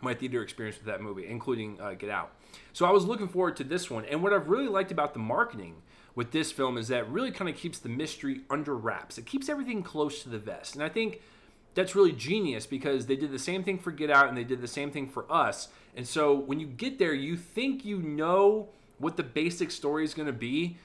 my 0.00 0.14
theater 0.14 0.42
experience 0.42 0.76
with 0.76 0.86
that 0.86 1.00
movie, 1.00 1.26
including 1.26 1.80
uh, 1.80 1.94
Get 1.94 2.10
Out. 2.10 2.32
So 2.72 2.86
I 2.86 2.90
was 2.90 3.04
looking 3.04 3.28
forward 3.28 3.56
to 3.56 3.64
this 3.64 3.90
one. 3.90 4.04
And 4.04 4.22
what 4.22 4.32
I've 4.32 4.48
really 4.48 4.68
liked 4.68 4.92
about 4.92 5.12
the 5.12 5.18
marketing 5.18 5.82
with 6.14 6.32
this 6.32 6.52
film 6.52 6.76
is 6.78 6.88
that 6.88 7.10
really 7.10 7.30
kind 7.30 7.48
of 7.48 7.56
keeps 7.56 7.78
the 7.78 7.88
mystery 7.88 8.40
under 8.50 8.76
wraps. 8.76 9.18
It 9.18 9.26
keeps 9.26 9.48
everything 9.48 9.82
close 9.82 10.22
to 10.22 10.28
the 10.28 10.38
vest. 10.38 10.74
And 10.74 10.82
I 10.82 10.88
think 10.88 11.20
that's 11.74 11.94
really 11.94 12.12
genius 12.12 12.66
because 12.66 13.06
they 13.06 13.16
did 13.16 13.30
the 13.30 13.38
same 13.38 13.62
thing 13.62 13.78
for 13.78 13.92
Get 13.92 14.10
Out 14.10 14.28
and 14.28 14.36
they 14.36 14.44
did 14.44 14.60
the 14.60 14.68
same 14.68 14.90
thing 14.90 15.08
for 15.08 15.30
us. 15.30 15.68
And 15.96 16.06
so 16.06 16.34
when 16.34 16.60
you 16.60 16.66
get 16.66 16.98
there, 16.98 17.14
you 17.14 17.36
think 17.36 17.84
you 17.84 17.98
know 18.02 18.68
what 18.98 19.16
the 19.16 19.22
basic 19.22 19.70
story 19.70 20.04
is 20.04 20.14
going 20.14 20.26
to 20.26 20.32
be, 20.32 20.76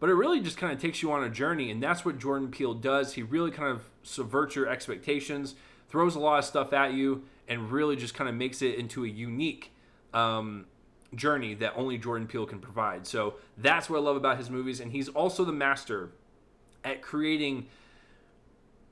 but 0.00 0.08
it 0.08 0.14
really 0.14 0.40
just 0.40 0.56
kind 0.56 0.72
of 0.72 0.80
takes 0.80 1.02
you 1.02 1.12
on 1.12 1.22
a 1.22 1.28
journey. 1.28 1.70
And 1.70 1.82
that's 1.82 2.04
what 2.04 2.18
Jordan 2.18 2.50
Peele 2.50 2.74
does. 2.74 3.14
He 3.14 3.22
really 3.22 3.50
kind 3.50 3.70
of 3.70 3.82
subverts 4.02 4.56
your 4.56 4.68
expectations, 4.68 5.54
throws 5.90 6.14
a 6.14 6.20
lot 6.20 6.38
of 6.38 6.44
stuff 6.44 6.72
at 6.72 6.94
you, 6.94 7.24
and 7.48 7.72
really 7.72 7.96
just 7.96 8.14
kind 8.14 8.28
of 8.28 8.36
makes 8.36 8.62
it 8.62 8.78
into 8.78 9.04
a 9.04 9.08
unique 9.08 9.72
um, 10.12 10.66
journey 11.14 11.54
that 11.54 11.72
only 11.74 11.98
Jordan 11.98 12.26
Peele 12.26 12.46
can 12.46 12.60
provide. 12.60 13.06
So 13.06 13.34
that's 13.56 13.88
what 13.88 13.98
I 13.98 14.00
love 14.00 14.16
about 14.16 14.36
his 14.36 14.50
movies. 14.50 14.80
And 14.80 14.92
he's 14.92 15.08
also 15.08 15.44
the 15.44 15.52
master 15.52 16.10
at 16.84 17.02
creating 17.02 17.66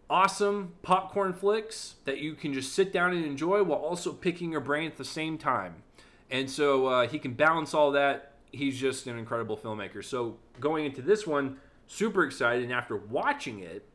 awesome 0.09 0.73
popcorn 0.83 1.33
flicks 1.33 1.97
that 2.05 2.19
you 2.19 2.35
can 2.35 2.55
just 2.55 2.73
sit 2.73 2.93
down 2.93 3.13
and 3.13 3.25
enjoy 3.25 3.63
while 3.63 3.79
also 3.79 4.13
picking 4.13 4.53
your 4.53 4.61
brain 4.61 4.91
at 4.91 4.97
the 4.97 5.05
same 5.05 5.37
time. 5.37 5.83
And 6.31 6.51
so 6.51 6.87
uh, 6.87 7.09
he 7.09 7.19
can 7.19 7.35
balance 7.35 7.75
all 7.75 7.93
that. 7.93 8.33
He's 8.53 8.79
just 8.79 9.07
an 9.07 9.19
incredible 9.19 9.57
filmmaker. 9.57 10.03
So 10.05 10.37
going 10.61 10.87
into 10.87 11.03
this 11.03 11.27
one, 11.27 11.59
super 11.87 12.25
excited. 12.25 12.65
And 12.65 12.73
after 12.73 12.97
watching 12.97 13.61
it, 13.61 13.87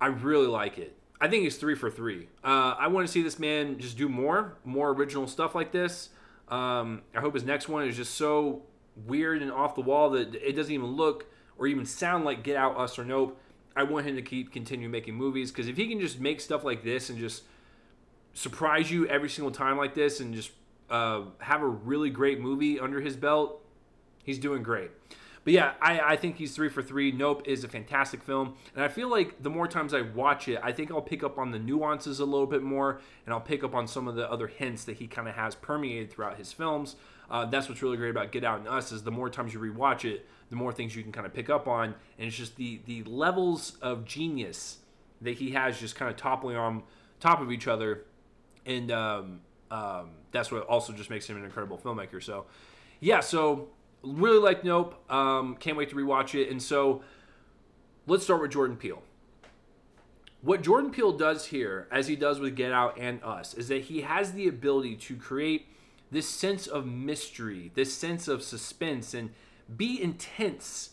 I 0.00 0.06
really 0.06 0.46
like 0.46 0.78
it. 0.78 0.96
I 1.22 1.28
think 1.28 1.44
he's 1.44 1.56
three 1.56 1.76
for 1.76 1.88
three. 1.88 2.26
Uh, 2.42 2.74
I 2.76 2.88
want 2.88 3.06
to 3.06 3.12
see 3.12 3.22
this 3.22 3.38
man 3.38 3.78
just 3.78 3.96
do 3.96 4.08
more, 4.08 4.56
more 4.64 4.90
original 4.90 5.28
stuff 5.28 5.54
like 5.54 5.70
this. 5.70 6.08
Um, 6.48 7.02
I 7.14 7.20
hope 7.20 7.34
his 7.34 7.44
next 7.44 7.68
one 7.68 7.86
is 7.86 7.96
just 7.96 8.16
so 8.16 8.62
weird 9.06 9.40
and 9.40 9.52
off 9.52 9.76
the 9.76 9.82
wall 9.82 10.10
that 10.10 10.34
it 10.34 10.56
doesn't 10.56 10.72
even 10.72 10.88
look 10.88 11.26
or 11.56 11.68
even 11.68 11.86
sound 11.86 12.24
like 12.24 12.42
Get 12.42 12.56
Out, 12.56 12.76
Us, 12.76 12.98
or 12.98 13.04
Nope. 13.04 13.40
I 13.76 13.84
want 13.84 14.04
him 14.04 14.16
to 14.16 14.22
keep 14.22 14.52
continue 14.52 14.88
making 14.88 15.14
movies 15.14 15.52
because 15.52 15.68
if 15.68 15.76
he 15.76 15.86
can 15.86 16.00
just 16.00 16.18
make 16.18 16.40
stuff 16.40 16.64
like 16.64 16.82
this 16.82 17.08
and 17.08 17.16
just 17.20 17.44
surprise 18.34 18.90
you 18.90 19.06
every 19.06 19.28
single 19.28 19.52
time 19.52 19.76
like 19.76 19.94
this 19.94 20.18
and 20.18 20.34
just 20.34 20.50
uh, 20.90 21.22
have 21.38 21.62
a 21.62 21.68
really 21.68 22.10
great 22.10 22.40
movie 22.40 22.80
under 22.80 23.00
his 23.00 23.14
belt, 23.14 23.64
he's 24.24 24.40
doing 24.40 24.64
great. 24.64 24.90
But 25.44 25.54
yeah, 25.54 25.72
I, 25.80 26.00
I 26.00 26.16
think 26.16 26.36
he's 26.36 26.54
three 26.54 26.68
for 26.68 26.82
three. 26.82 27.10
Nope 27.10 27.42
is 27.46 27.64
a 27.64 27.68
fantastic 27.68 28.22
film. 28.22 28.54
And 28.74 28.84
I 28.84 28.88
feel 28.88 29.08
like 29.08 29.42
the 29.42 29.50
more 29.50 29.66
times 29.66 29.92
I 29.92 30.02
watch 30.02 30.46
it, 30.48 30.60
I 30.62 30.72
think 30.72 30.90
I'll 30.90 31.02
pick 31.02 31.24
up 31.24 31.38
on 31.38 31.50
the 31.50 31.58
nuances 31.58 32.20
a 32.20 32.24
little 32.24 32.46
bit 32.46 32.62
more 32.62 33.00
and 33.26 33.34
I'll 33.34 33.40
pick 33.40 33.64
up 33.64 33.74
on 33.74 33.88
some 33.88 34.06
of 34.06 34.14
the 34.14 34.30
other 34.30 34.46
hints 34.46 34.84
that 34.84 34.98
he 34.98 35.06
kind 35.06 35.28
of 35.28 35.34
has 35.34 35.54
permeated 35.54 36.12
throughout 36.12 36.38
his 36.38 36.52
films. 36.52 36.96
Uh, 37.30 37.46
that's 37.46 37.68
what's 37.68 37.82
really 37.82 37.96
great 37.96 38.10
about 38.10 38.30
Get 38.30 38.44
Out 38.44 38.60
and 38.60 38.68
Us 38.68 38.92
is 38.92 39.02
the 39.02 39.10
more 39.10 39.30
times 39.30 39.54
you 39.54 39.58
rewatch 39.60 40.04
it, 40.04 40.26
the 40.50 40.56
more 40.56 40.72
things 40.72 40.94
you 40.94 41.02
can 41.02 41.12
kind 41.12 41.26
of 41.26 41.32
pick 41.32 41.50
up 41.50 41.66
on. 41.66 41.94
And 42.18 42.28
it's 42.28 42.36
just 42.36 42.56
the, 42.56 42.80
the 42.84 43.02
levels 43.04 43.78
of 43.82 44.04
genius 44.04 44.78
that 45.22 45.36
he 45.38 45.52
has 45.52 45.80
just 45.80 45.96
kind 45.96 46.10
of 46.10 46.16
toppling 46.16 46.56
on 46.56 46.82
top 47.20 47.40
of 47.40 47.50
each 47.50 47.66
other. 47.66 48.04
And 48.66 48.92
um, 48.92 49.40
um, 49.70 50.10
that's 50.30 50.52
what 50.52 50.64
also 50.66 50.92
just 50.92 51.10
makes 51.10 51.28
him 51.28 51.36
an 51.36 51.44
incredible 51.44 51.78
filmmaker. 51.78 52.22
So, 52.22 52.44
yeah, 53.00 53.20
so 53.20 53.68
really 54.02 54.38
like 54.38 54.64
Nope. 54.64 55.10
Um, 55.10 55.56
can't 55.56 55.76
wait 55.76 55.90
to 55.90 55.96
rewatch 55.96 56.34
it. 56.34 56.50
And 56.50 56.62
so 56.62 57.02
let's 58.06 58.24
start 58.24 58.40
with 58.40 58.50
Jordan 58.50 58.76
Peele. 58.76 59.02
What 60.40 60.62
Jordan 60.62 60.90
Peele 60.90 61.12
does 61.12 61.46
here, 61.46 61.86
as 61.92 62.08
he 62.08 62.16
does 62.16 62.40
with 62.40 62.56
Get 62.56 62.72
Out 62.72 62.98
and 62.98 63.22
Us, 63.22 63.54
is 63.54 63.68
that 63.68 63.82
he 63.82 64.00
has 64.00 64.32
the 64.32 64.48
ability 64.48 64.96
to 64.96 65.14
create 65.14 65.68
this 66.10 66.28
sense 66.28 66.66
of 66.66 66.84
mystery, 66.84 67.70
this 67.74 67.94
sense 67.94 68.26
of 68.26 68.42
suspense, 68.42 69.14
and 69.14 69.30
be 69.76 70.02
intense 70.02 70.90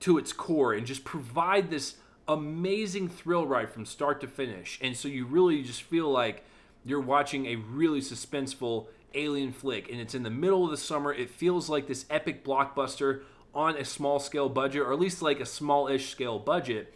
to 0.00 0.18
its 0.18 0.32
core 0.32 0.72
and 0.74 0.86
just 0.86 1.04
provide 1.04 1.70
this 1.70 1.96
amazing 2.26 3.08
thrill 3.08 3.46
ride 3.46 3.70
from 3.70 3.86
start 3.86 4.20
to 4.20 4.26
finish. 4.26 4.78
And 4.82 4.96
so 4.96 5.08
you 5.08 5.26
really 5.26 5.62
just 5.62 5.82
feel 5.82 6.10
like 6.10 6.44
you're 6.84 7.00
watching 7.00 7.46
a 7.46 7.56
really 7.56 8.00
suspenseful 8.00 8.86
alien 9.14 9.52
flick 9.52 9.90
and 9.90 10.00
it's 10.00 10.14
in 10.14 10.22
the 10.22 10.30
middle 10.30 10.64
of 10.64 10.70
the 10.70 10.76
summer. 10.76 11.12
It 11.12 11.30
feels 11.30 11.68
like 11.68 11.86
this 11.86 12.06
epic 12.10 12.44
blockbuster 12.44 13.22
on 13.54 13.76
a 13.76 13.84
small 13.84 14.20
scale 14.20 14.48
budget, 14.48 14.82
or 14.82 14.92
at 14.92 15.00
least 15.00 15.22
like 15.22 15.40
a 15.40 15.46
small 15.46 15.88
ish 15.88 16.10
scale 16.10 16.38
budget. 16.38 16.94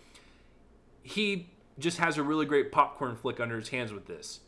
He 1.02 1.50
just 1.78 1.98
has 1.98 2.18
a 2.18 2.22
really 2.22 2.46
great 2.46 2.70
popcorn 2.70 3.16
flick 3.16 3.40
under 3.40 3.56
his 3.56 3.70
hands 3.70 3.92
with 3.92 4.06
this. 4.06 4.40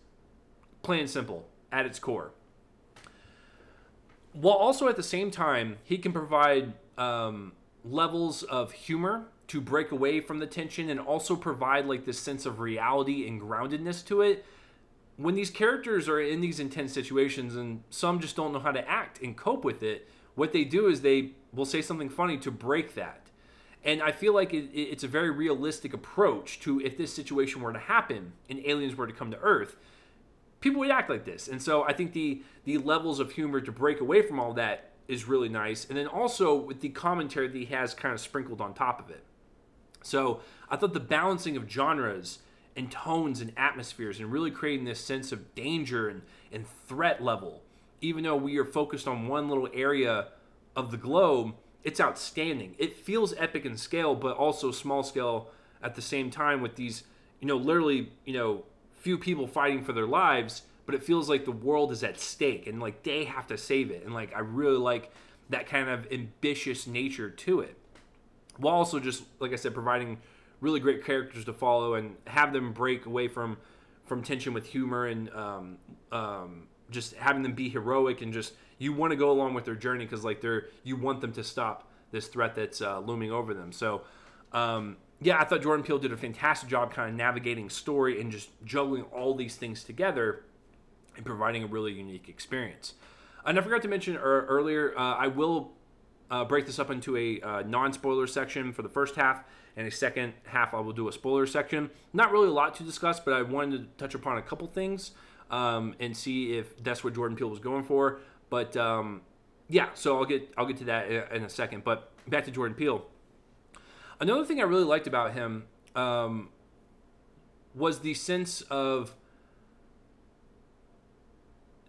Plain 0.83 1.01
and 1.01 1.11
simple, 1.11 1.49
at 1.73 1.87
its 1.87 1.99
core. 1.99 2.33
While 4.33 4.57
also 4.57 4.89
at 4.89 4.97
the 4.97 5.03
same 5.03 5.31
time, 5.31 5.79
he 5.83 5.97
can 5.97 6.13
provide 6.13 6.75
um, 6.99 7.53
levels 7.85 8.43
of 8.43 8.73
humor 8.73 9.27
to 9.49 9.61
break 9.61 9.91
away 9.93 10.21
from 10.21 10.39
the 10.39 10.47
tension 10.47 10.89
and 10.91 11.01
also 11.01 11.37
provide 11.37 11.87
like 11.87 12.05
this 12.05 12.19
sense 12.19 12.47
of 12.47 12.61
reality 12.61 13.27
and 13.27 13.41
groundedness 13.41 14.05
to 14.07 14.23
it 14.23 14.45
when 15.17 15.35
these 15.35 15.51
characters 15.51 16.09
are 16.09 16.21
in 16.21 16.41
these 16.41 16.59
intense 16.59 16.93
situations 16.93 17.55
and 17.57 17.83
some 17.91 18.21
just 18.21 18.37
don't 18.37 18.53
know 18.53 18.59
how 18.59 18.73
to 18.73 18.89
act 18.89 19.21
and 19.23 19.37
cope 19.37 19.65
with 19.65 19.83
it, 19.83 20.09
what 20.35 20.53
they 20.53 20.65
do 20.65 20.89
is 20.89 21.01
they 21.01 21.31
will 21.53 21.65
say 21.65 21.81
something 21.81 22.09
funny 22.09 22.37
to 22.39 22.51
break 22.51 22.95
that. 22.95 23.21
And 23.85 24.03
I 24.03 24.13
feel 24.13 24.35
like 24.35 24.53
it, 24.53 24.71
it's 24.75 25.05
a 25.05 25.09
very 25.09 25.31
realistic 25.31 25.93
approach 25.93 26.59
to 26.61 26.81
if 26.81 26.97
this 26.97 27.15
situation 27.15 27.61
were 27.61 27.73
to 27.73 27.79
happen 27.79 28.33
and 28.49 28.59
aliens 28.65 28.97
were 28.97 29.07
to 29.07 29.13
come 29.13 29.31
to 29.31 29.39
Earth, 29.39 29.77
people 30.61 30.81
would 30.81 30.91
act 30.91 31.11
like 31.11 31.25
this. 31.25 31.47
And 31.47 31.63
so 31.63 31.85
I 31.85 31.93
think 31.93 32.13
the 32.13 32.43
the 32.65 32.79
levels 32.79 33.21
of 33.21 33.33
humor 33.33 33.61
to 33.61 33.71
break 33.71 34.01
away 34.01 34.23
from 34.23 34.41
all 34.41 34.55
that 34.55 34.91
is 35.07 35.29
really 35.29 35.51
nice. 35.51 35.87
And 35.87 35.99
then 35.99 36.07
also 36.07 36.55
with 36.55 36.81
the 36.81 36.89
commentary 36.89 37.47
that 37.47 37.57
he 37.57 37.67
has 37.67 37.93
kind 37.93 38.15
of 38.15 38.21
sprinkled 38.21 38.61
on 38.61 38.73
top 38.73 38.99
of 38.99 39.11
it. 39.11 39.23
So 40.03 40.41
I 40.71 40.77
thought 40.77 40.95
the 40.95 41.01
balancing 41.01 41.57
of 41.57 41.71
genres 41.71 42.39
and 42.77 42.91
tones 42.91 43.41
and 43.41 43.53
atmospheres 43.57 44.19
and 44.19 44.33
really 44.33 44.51
creating 44.51 44.85
this 44.85 45.01
sense 45.01 45.33
of 45.33 45.55
danger 45.55 46.09
and, 46.09 46.23
and 46.53 46.67
threat 46.89 47.23
level. 47.23 47.63
Even 48.01 48.25
though 48.25 48.37
we 48.37 48.59
are 48.59 48.65
focused 48.65 49.07
on 49.07 49.29
one 49.29 49.49
little 49.49 49.69
area 49.73 50.29
of 50.75 50.91
the 50.91 50.97
globe, 50.97 51.55
it's 51.85 52.01
outstanding. 52.01 52.75
It 52.79 52.97
feels 52.97 53.35
epic 53.37 53.65
in 53.65 53.77
scale, 53.77 54.15
but 54.15 54.37
also 54.37 54.73
small 54.73 55.03
scale 55.03 55.51
at 55.83 55.95
the 55.95 56.03
same 56.03 56.31
time 56.31 56.61
with 56.61 56.77
these, 56.77 57.05
you 57.41 57.47
know, 57.47 57.57
literally, 57.57 58.11
you 58.25 58.33
know, 58.35 58.65
few 58.93 59.19
people 59.19 59.47
fighting 59.47 59.85
for 59.85 59.93
their 59.93 60.07
lives, 60.07 60.63
but 60.87 60.95
it 60.95 61.05
feels 61.05 61.29
like 61.29 61.45
the 61.45 61.53
world 61.53 61.93
is 61.93 62.03
at 62.03 62.19
stake 62.19 62.67
and 62.67 62.81
like 62.81 63.03
they 63.03 63.25
have 63.25 63.47
to 63.47 63.59
save 63.59 63.91
it. 63.91 64.03
And 64.05 64.15
like 64.15 64.35
I 64.35 64.41
really 64.41 64.79
like 64.79 65.13
that 65.51 65.67
kind 65.67 65.89
of 65.89 66.11
ambitious 66.11 66.87
nature 66.87 67.31
to 67.31 67.61
it. 67.61 67.77
While 68.57 68.75
also 68.75 68.99
just, 68.99 69.25
like 69.41 69.53
I 69.53 69.57
said, 69.57 69.75
providing 69.75 70.19
really 70.61 70.81
great 70.81 71.05
characters 71.05 71.45
to 71.45 71.53
follow 71.53 71.95
and 71.95 72.17
have 72.27 72.53
them 72.53 72.73
break 72.73 73.07
away 73.07 73.29
from 73.29 73.57
from 74.07 74.23
tension 74.23 74.53
with 74.53 74.67
humor 74.67 75.07
and 75.07 75.31
um, 75.31 75.79
um, 76.13 76.67
just 76.91 77.15
having 77.15 77.43
them 77.43 77.55
be 77.55 77.69
heroic 77.69 78.21
and 78.21 78.33
just 78.33 78.53
you 78.79 78.93
want 78.93 79.11
to 79.11 79.17
go 79.17 79.31
along 79.31 79.55
with 79.55 79.65
their 79.65 79.75
journey 79.75 80.05
because 80.05 80.25
like 80.25 80.41
they're 80.41 80.67
you 80.83 80.97
want 80.97 81.21
them 81.21 81.33
to 81.33 81.43
stop 81.43 81.89
this 82.11 82.29
threat 82.29 82.55
that's 82.55 82.81
uh, 82.81 82.99
looming 83.01 83.33
over 83.33 83.55
them. 83.55 83.73
So 83.73 84.03
um, 84.53 84.97
yeah, 85.21 85.41
I 85.41 85.45
thought 85.45 85.63
Jordan 85.63 85.85
Peele 85.85 85.99
did 85.99 86.13
a 86.13 86.17
fantastic 86.17 86.69
job 86.69 86.93
kind 86.93 87.09
of 87.09 87.17
navigating 87.17 87.71
story 87.71 88.21
and 88.21 88.31
just 88.31 88.51
juggling 88.65 89.03
all 89.05 89.35
these 89.35 89.57
things 89.57 89.83
together 89.83 90.45
and 91.17 91.25
providing 91.25 91.65
a 91.65 91.67
really 91.67 91.93
unique 91.93 92.29
experience. 92.29 92.95
And 93.47 93.59
I 93.59 93.63
forgot 93.63 93.83
to 93.83 93.89
mention 93.89 94.17
er- 94.17 94.47
earlier, 94.49 94.97
uh, 94.97 95.15
I 95.15 95.29
will 95.29 95.73
uh, 96.31 96.45
break 96.45 96.67
this 96.67 96.79
up 96.79 96.91
into 96.91 97.17
a 97.17 97.41
uh, 97.41 97.63
non-spoiler 97.63 98.27
section 98.27 98.73
for 98.73 98.83
the 98.83 98.89
first 98.89 99.17
half 99.17 99.45
and 99.77 99.87
a 99.87 99.91
second 99.91 100.35
half 100.45 100.75
I 100.75 100.81
will 100.81 100.93
do 100.93 101.09
a 101.09 101.13
spoiler 101.13 101.47
section. 101.47 101.91
Not 102.13 102.31
really 102.31 102.49
a 102.49 102.53
lot 102.53 102.75
to 102.77 102.83
discuss, 102.83 103.21
but 103.21 103.35
I 103.35 103.43
wanted 103.43 103.79
to 103.79 103.89
touch 103.99 104.15
upon 104.15 104.39
a 104.39 104.43
couple 104.43 104.67
things 104.69 105.13
um, 105.51 105.95
and 106.01 106.17
see 106.17 106.57
if 106.57 106.83
that's 106.83 107.03
what 107.03 107.15
Jordan 107.15 107.37
Peele 107.37 107.51
was 107.51 107.59
going 107.59 107.85
for. 107.85 108.21
But 108.51 108.77
um, 108.77 109.23
yeah, 109.69 109.89
so 109.95 110.17
I'll 110.19 110.25
get 110.25 110.53
I'll 110.57 110.67
get 110.67 110.77
to 110.79 110.85
that 110.85 111.11
in 111.33 111.45
a 111.45 111.49
second. 111.49 111.85
But 111.85 112.11
back 112.29 112.45
to 112.45 112.51
Jordan 112.51 112.77
Peele. 112.77 113.05
Another 114.21 114.45
thing 114.45 114.61
I 114.61 114.65
really 114.65 114.85
liked 114.85 115.07
about 115.07 115.35
him 115.35 115.65
um, 115.97 116.51
was 117.75 118.01
the 118.01 118.15
sense 118.15 118.63
of 118.63 119.15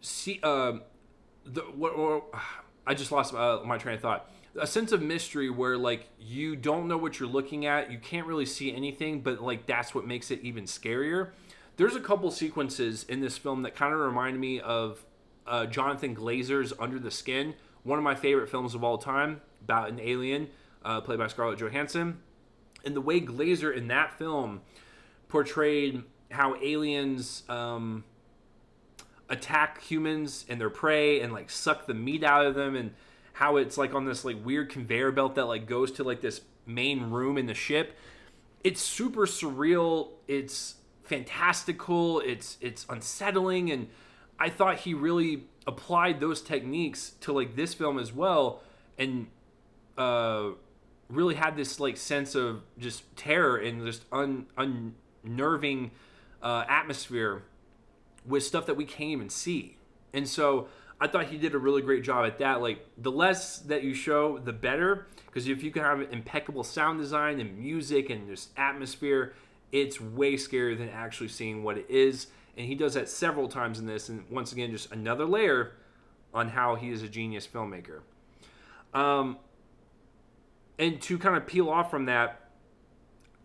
see 0.02 0.40
uh, 0.44 0.74
the 1.46 1.62
what 1.62 1.94
or, 1.94 2.24
I 2.88 2.94
just 2.94 3.12
lost 3.12 3.34
uh, 3.34 3.62
my 3.66 3.78
train 3.78 3.96
of 3.96 4.02
thought 4.02 4.30
a 4.58 4.68
sense 4.68 4.92
of 4.92 5.02
mystery 5.02 5.50
where 5.50 5.78
like 5.78 6.08
you 6.20 6.56
don't 6.56 6.88
know 6.88 6.98
what 6.98 7.20
you're 7.20 7.30
looking 7.30 7.66
at, 7.66 7.92
you 7.92 7.98
can't 7.98 8.26
really 8.26 8.46
see 8.46 8.74
anything, 8.74 9.22
but 9.22 9.42
like 9.42 9.66
that's 9.66 9.94
what 9.94 10.08
makes 10.08 10.32
it 10.32 10.42
even 10.42 10.66
scarier. 10.66 11.30
There's 11.78 11.96
a 11.96 12.00
couple 12.00 12.32
sequences 12.32 13.04
in 13.04 13.20
this 13.20 13.38
film 13.38 13.64
that 13.64 13.76
kind 13.76 13.94
of 13.94 14.00
remind 14.00 14.40
me 14.40 14.62
of 14.62 15.04
uh, 15.46 15.66
Jonathan 15.66 16.16
Glazer's 16.16 16.74
Under 16.80 17.00
the 17.00 17.12
Skin, 17.12 17.54
one 17.84 18.00
of 18.00 18.04
my 18.04 18.16
favorite 18.16 18.50
films 18.50 18.76
of 18.76 18.84
all 18.84 18.98
time 18.98 19.42
about 19.62 19.90
an 19.90 20.00
alien 20.00 20.50
uh, 20.84 21.02
played 21.02 21.20
by 21.20 21.28
Scarlett 21.28 21.60
Johansson. 21.60 22.20
And 22.86 22.96
the 22.96 23.02
way 23.02 23.20
Glazer 23.20 23.76
in 23.76 23.88
that 23.88 24.18
film 24.18 24.62
portrayed 25.28 26.04
how 26.32 26.56
aliens 26.62 27.44
um, 27.50 28.04
attack 29.30 29.82
humans 29.82 30.46
and 30.48 30.62
their 30.62 30.70
prey 30.70 31.20
and 31.20 31.34
like 31.34 31.50
suck 31.50 31.88
the 31.88 31.94
meat 31.94 32.24
out 32.24 32.46
of 32.46 32.56
them 32.56 32.76
and 32.76 32.94
how 33.36 33.58
it's 33.58 33.78
like 33.78 33.94
on 33.94 34.06
this 34.06 34.24
like 34.24 34.38
weird 34.46 34.70
conveyor 34.70 35.12
belt 35.12 35.36
that 35.36 35.46
like 35.46 35.68
goes 35.68 35.92
to 35.92 36.04
like 36.06 36.22
this 36.22 36.40
main 36.66 37.10
room 37.10 37.38
in 37.38 37.48
the 37.48 37.54
ship. 37.54 37.98
It's 38.64 38.82
super 38.82 39.26
surreal. 39.26 40.12
It's 40.26 40.76
fantastical. 41.04 42.22
It's 42.22 42.58
it's 42.62 42.86
unsettling 42.90 43.72
and 43.72 43.90
I 44.40 44.50
thought 44.50 44.80
he 44.80 44.94
really 44.94 45.44
applied 45.68 46.22
those 46.22 46.42
techniques 46.42 47.12
to 47.22 47.34
like 47.34 47.58
this 47.58 47.74
film 47.74 48.00
as 48.00 48.14
well 48.14 48.62
and 48.98 49.28
uh 49.98 50.52
really 51.10 51.36
had 51.36 51.58
this 51.58 51.78
like 51.80 51.98
sense 51.98 52.36
of 52.36 52.62
just 52.78 53.04
terror 53.18 53.58
and 53.58 53.86
just 53.86 54.06
un 54.14 54.46
unnerving 54.58 55.92
uh, 56.42 56.64
atmosphere 56.70 57.44
with 58.26 58.44
stuff 58.44 58.66
that 58.66 58.76
we 58.76 58.86
can't 58.86 59.10
even 59.10 59.30
see. 59.30 59.78
And 60.14 60.28
so 60.28 60.68
I 61.00 61.08
thought 61.08 61.26
he 61.26 61.38
did 61.38 61.54
a 61.54 61.58
really 61.58 61.82
great 61.82 62.04
job 62.04 62.26
at 62.26 62.38
that. 62.40 62.62
Like 62.62 62.86
the 62.98 63.12
less 63.12 63.60
that 63.60 63.84
you 63.84 63.94
show, 63.94 64.38
the 64.38 64.54
better. 64.54 65.08
Because 65.26 65.48
if 65.48 65.64
you 65.64 65.72
can 65.72 65.84
have 65.84 66.02
impeccable 66.14 66.64
sound 66.64 67.00
design 67.00 67.40
and 67.40 67.58
music 67.58 68.10
and 68.10 68.28
just 68.28 68.50
atmosphere, 68.58 69.34
it's 69.72 70.00
way 70.00 70.36
scarier 70.36 70.78
than 70.78 70.90
actually 70.90 71.28
seeing 71.28 71.64
what 71.64 71.78
it 71.78 71.86
is. 71.90 72.28
And 72.58 72.66
he 72.66 72.76
does 72.76 72.94
that 72.94 73.10
several 73.10 73.50
times 73.50 73.80
in 73.80 73.86
this. 73.86 74.08
And 74.08 74.24
once 74.30 74.54
again, 74.54 74.72
just 74.72 74.92
another 74.92 75.26
layer 75.26 75.74
on 76.34 76.50
how 76.50 76.76
he 76.76 76.90
is 76.90 77.04
a 77.04 77.10
genius 77.10 77.46
filmmaker. 77.46 78.00
Um, 78.94 79.38
and 80.80 81.02
to 81.02 81.18
kind 81.18 81.36
of 81.36 81.46
peel 81.46 81.70
off 81.70 81.92
from 81.92 82.06
that, 82.06 82.50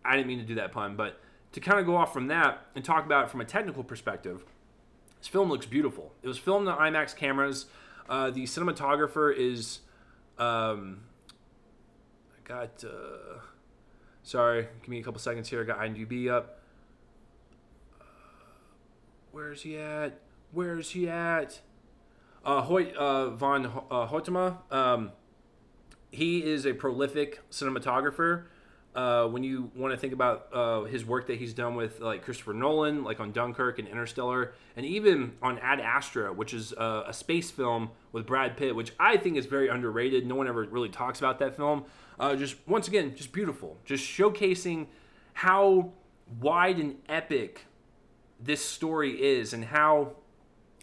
I 0.04 0.16
didn't 0.16 0.28
mean 0.28 0.38
to 0.38 0.44
do 0.44 0.54
that 0.56 0.72
pun, 0.72 0.94
but 0.94 1.20
to 1.52 1.60
kind 1.60 1.80
of 1.80 1.86
go 1.86 1.96
off 1.96 2.12
from 2.12 2.28
that 2.28 2.66
and 2.76 2.84
talk 2.84 3.04
about 3.04 3.24
it 3.24 3.30
from 3.30 3.40
a 3.40 3.44
technical 3.44 3.82
perspective 3.82 4.44
this 5.20 5.28
film 5.28 5.48
looks 5.48 5.66
beautiful. 5.66 6.12
It 6.22 6.28
was 6.28 6.38
filmed 6.38 6.66
on 6.66 6.76
IMAX 6.78 7.14
cameras. 7.14 7.66
Uh, 8.08 8.30
the 8.30 8.44
cinematographer 8.44 9.32
is, 9.36 9.80
um, 10.38 11.02
I 12.34 12.48
got 12.48 12.82
uh, 12.82 13.38
Sorry, 14.22 14.68
give 14.80 14.88
me 14.88 15.00
a 15.00 15.02
couple 15.02 15.18
seconds 15.18 15.48
here. 15.48 15.62
I 15.62 15.64
got 15.64 15.78
IMDb 15.78 16.28
up. 16.30 16.60
Uh, 18.00 18.04
where's 19.32 19.62
he 19.62 19.76
at? 19.76 20.20
Where's 20.52 20.90
he 20.90 21.08
at? 21.08 21.60
Uh, 22.44 22.62
Hoyte 22.62 22.94
uh, 22.94 23.30
von 23.30 23.66
uh, 23.66 24.06
Hoytema. 24.06 24.58
Um, 24.72 25.12
he 26.10 26.44
is 26.44 26.66
a 26.66 26.74
prolific 26.74 27.40
cinematographer. 27.50 28.44
Uh, 28.92 29.24
when 29.26 29.44
you 29.44 29.70
want 29.76 29.94
to 29.94 29.96
think 29.96 30.12
about 30.12 30.48
uh, 30.52 30.82
his 30.82 31.04
work 31.04 31.28
that 31.28 31.38
he's 31.38 31.54
done 31.54 31.76
with 31.76 32.00
like 32.00 32.24
Christopher 32.24 32.52
Nolan, 32.52 33.04
like 33.04 33.20
on 33.20 33.30
Dunkirk 33.30 33.78
and 33.78 33.86
Interstellar, 33.86 34.52
and 34.76 34.84
even 34.84 35.34
on 35.40 35.60
Ad 35.60 35.78
Astra, 35.78 36.32
which 36.32 36.52
is 36.52 36.72
uh, 36.72 37.04
a 37.06 37.12
space 37.12 37.52
film 37.52 37.90
with 38.10 38.26
Brad 38.26 38.56
Pitt, 38.56 38.74
which 38.74 38.92
I 38.98 39.16
think 39.16 39.36
is 39.36 39.46
very 39.46 39.68
underrated. 39.68 40.26
No 40.26 40.34
one 40.34 40.48
ever 40.48 40.64
really 40.64 40.88
talks 40.88 41.20
about 41.20 41.38
that 41.38 41.54
film. 41.54 41.84
Uh, 42.18 42.34
just 42.34 42.56
once 42.66 42.88
again, 42.88 43.14
just 43.14 43.30
beautiful, 43.30 43.76
just 43.84 44.04
showcasing 44.04 44.86
how 45.34 45.92
wide 46.40 46.78
and 46.78 46.96
epic 47.08 47.66
this 48.40 48.64
story 48.64 49.22
is, 49.22 49.52
and 49.52 49.66
how 49.66 50.14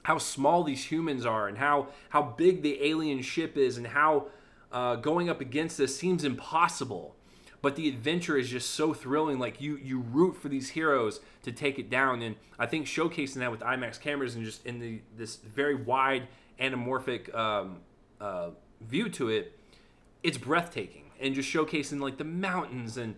how 0.04 0.18
small 0.18 0.64
these 0.64 0.86
humans 0.86 1.26
are, 1.26 1.50
and 1.50 1.58
how 1.58 1.90
how 2.08 2.22
big 2.22 2.62
the 2.62 2.82
alien 2.82 3.22
ship 3.22 3.58
is, 3.58 3.78
and 3.78 3.86
how 3.86 4.28
uh, 4.72 4.96
going 4.96 5.30
up 5.30 5.42
against 5.42 5.78
this 5.78 5.98
seems 5.98 6.24
impossible 6.24 7.17
but 7.62 7.76
the 7.76 7.88
adventure 7.88 8.38
is 8.38 8.50
just 8.50 8.72
so 8.72 8.94
thrilling 8.94 9.40
like 9.40 9.60
you 9.62 9.78
you 9.78 10.00
root 10.00 10.36
for 10.36 10.50
these 10.50 10.70
heroes 10.70 11.20
to 11.44 11.52
take 11.52 11.80
it 11.80 11.90
down. 11.90 12.22
And 12.22 12.36
i 12.60 12.66
think 12.66 12.86
showcasing 12.86 13.36
that 13.36 13.52
with 13.52 13.62
imax 13.62 14.00
cameras 14.00 14.36
and 14.36 14.46
just 14.46 14.66
in 14.66 14.80
the 14.80 15.02
this 15.16 15.38
very 15.38 15.76
wide 15.76 16.28
anamorphic 16.60 17.34
um, 17.36 17.78
uh, 18.20 18.50
view 18.82 19.10
to 19.10 19.30
it 19.30 19.58
it's 20.24 20.38
breathtaking. 20.38 21.04
And 21.20 21.34
just 21.34 21.50
showcasing 21.52 22.00
like 22.00 22.18
the 22.18 22.24
mountains 22.24 22.98
and 22.98 23.16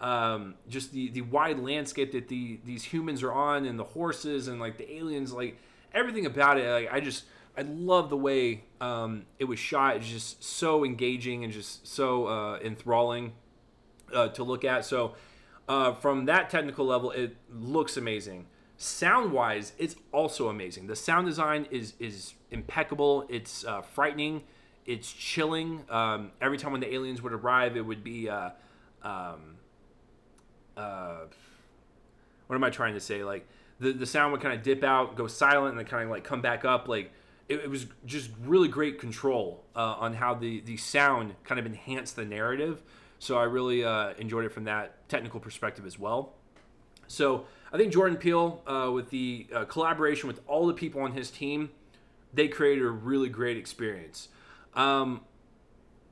um, 0.00 0.54
just 0.68 0.92
the 0.92 1.10
the 1.10 1.20
wide 1.22 1.58
landscape 1.58 2.12
that 2.12 2.28
the 2.28 2.60
these 2.64 2.84
humans 2.84 3.22
are 3.22 3.32
on 3.32 3.66
and 3.66 3.78
the 3.78 3.84
horses 3.84 4.48
and 4.48 4.58
like 4.58 4.78
the 4.78 4.90
aliens 4.90 5.32
like 5.32 5.58
everything 5.94 6.24
about 6.26 6.58
it 6.58 6.68
like 6.68 6.92
i 6.92 6.98
just 6.98 7.24
I 7.56 7.62
love 7.62 8.08
the 8.08 8.16
way 8.16 8.64
um, 8.80 9.26
it 9.38 9.44
was 9.44 9.58
shot. 9.58 9.96
It's 9.96 10.08
just 10.08 10.42
so 10.42 10.84
engaging 10.84 11.44
and 11.44 11.52
just 11.52 11.86
so 11.86 12.26
uh, 12.26 12.58
enthralling 12.64 13.32
uh, 14.12 14.28
to 14.28 14.44
look 14.44 14.64
at. 14.64 14.84
So, 14.84 15.14
uh, 15.68 15.94
from 15.94 16.26
that 16.26 16.50
technical 16.50 16.86
level, 16.86 17.10
it 17.10 17.36
looks 17.50 17.96
amazing. 17.96 18.46
Sound 18.76 19.32
wise, 19.32 19.72
it's 19.78 19.94
also 20.12 20.48
amazing. 20.48 20.86
The 20.86 20.96
sound 20.96 21.26
design 21.26 21.66
is 21.70 21.94
is 21.98 22.34
impeccable. 22.50 23.26
It's 23.28 23.64
uh, 23.64 23.82
frightening. 23.82 24.42
It's 24.84 25.12
chilling. 25.12 25.84
Um, 25.88 26.32
every 26.40 26.58
time 26.58 26.72
when 26.72 26.80
the 26.80 26.92
aliens 26.92 27.22
would 27.22 27.32
arrive, 27.32 27.76
it 27.76 27.86
would 27.86 28.02
be. 28.02 28.28
Uh, 28.28 28.50
um, 29.02 29.56
uh, 30.76 31.26
what 32.46 32.56
am 32.56 32.64
I 32.64 32.70
trying 32.70 32.94
to 32.94 33.00
say? 33.00 33.24
Like 33.24 33.46
the 33.80 33.92
the 33.92 34.06
sound 34.06 34.32
would 34.32 34.40
kind 34.40 34.54
of 34.54 34.62
dip 34.62 34.84
out, 34.84 35.16
go 35.16 35.26
silent, 35.26 35.70
and 35.70 35.78
then 35.78 35.86
kind 35.86 36.04
of 36.04 36.10
like 36.10 36.24
come 36.24 36.42
back 36.42 36.64
up. 36.64 36.88
Like 36.88 37.12
it, 37.48 37.60
it 37.60 37.70
was 37.70 37.86
just 38.04 38.30
really 38.44 38.68
great 38.68 38.98
control 38.98 39.64
uh, 39.74 39.96
on 39.98 40.14
how 40.14 40.34
the 40.34 40.60
the 40.60 40.76
sound 40.76 41.34
kind 41.44 41.58
of 41.58 41.66
enhanced 41.66 42.16
the 42.16 42.24
narrative. 42.24 42.82
So 43.22 43.38
I 43.38 43.44
really 43.44 43.84
uh, 43.84 44.14
enjoyed 44.18 44.44
it 44.46 44.52
from 44.52 44.64
that 44.64 45.08
technical 45.08 45.38
perspective 45.38 45.86
as 45.86 45.96
well. 45.96 46.32
So 47.06 47.44
I 47.72 47.76
think 47.76 47.92
Jordan 47.92 48.16
Peele, 48.16 48.60
uh, 48.66 48.90
with 48.92 49.10
the 49.10 49.46
uh, 49.54 49.64
collaboration 49.66 50.26
with 50.26 50.40
all 50.48 50.66
the 50.66 50.74
people 50.74 51.02
on 51.02 51.12
his 51.12 51.30
team, 51.30 51.70
they 52.34 52.48
created 52.48 52.82
a 52.84 52.90
really 52.90 53.28
great 53.28 53.56
experience. 53.56 54.26
Um, 54.74 55.20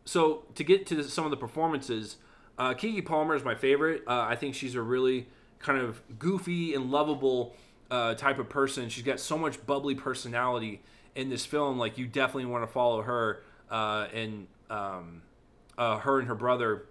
so 0.05 0.44
to 0.55 0.62
get 0.62 0.87
to 0.87 1.03
some 1.03 1.25
of 1.25 1.33
the 1.33 1.37
performances, 1.37 2.18
uh, 2.57 2.75
Keke 2.75 3.05
Palmer 3.05 3.35
is 3.35 3.42
my 3.42 3.57
favorite. 3.57 4.05
Uh, 4.07 4.27
I 4.29 4.37
think 4.37 4.55
she's 4.55 4.77
a 4.77 4.83
really 4.83 5.27
kind 5.59 5.81
of 5.81 6.01
goofy 6.16 6.75
and 6.75 6.92
lovable 6.92 7.57
uh, 7.90 8.14
type 8.14 8.38
of 8.38 8.49
person. 8.49 8.88
She's 8.88 9.03
got 9.03 9.18
so 9.18 9.37
much 9.37 9.66
bubbly 9.66 9.96
personality 9.96 10.81
in 11.16 11.29
this 11.29 11.44
film. 11.44 11.77
Like 11.77 11.99
you 11.99 12.07
definitely 12.07 12.46
want 12.46 12.62
to 12.62 12.73
follow 12.73 13.03
her 13.03 13.42
uh, 13.68 14.07
and 14.14 14.46
um, 14.70 15.23
her 15.77 16.20
and 16.20 16.29
her 16.29 16.37
brother 16.37 16.85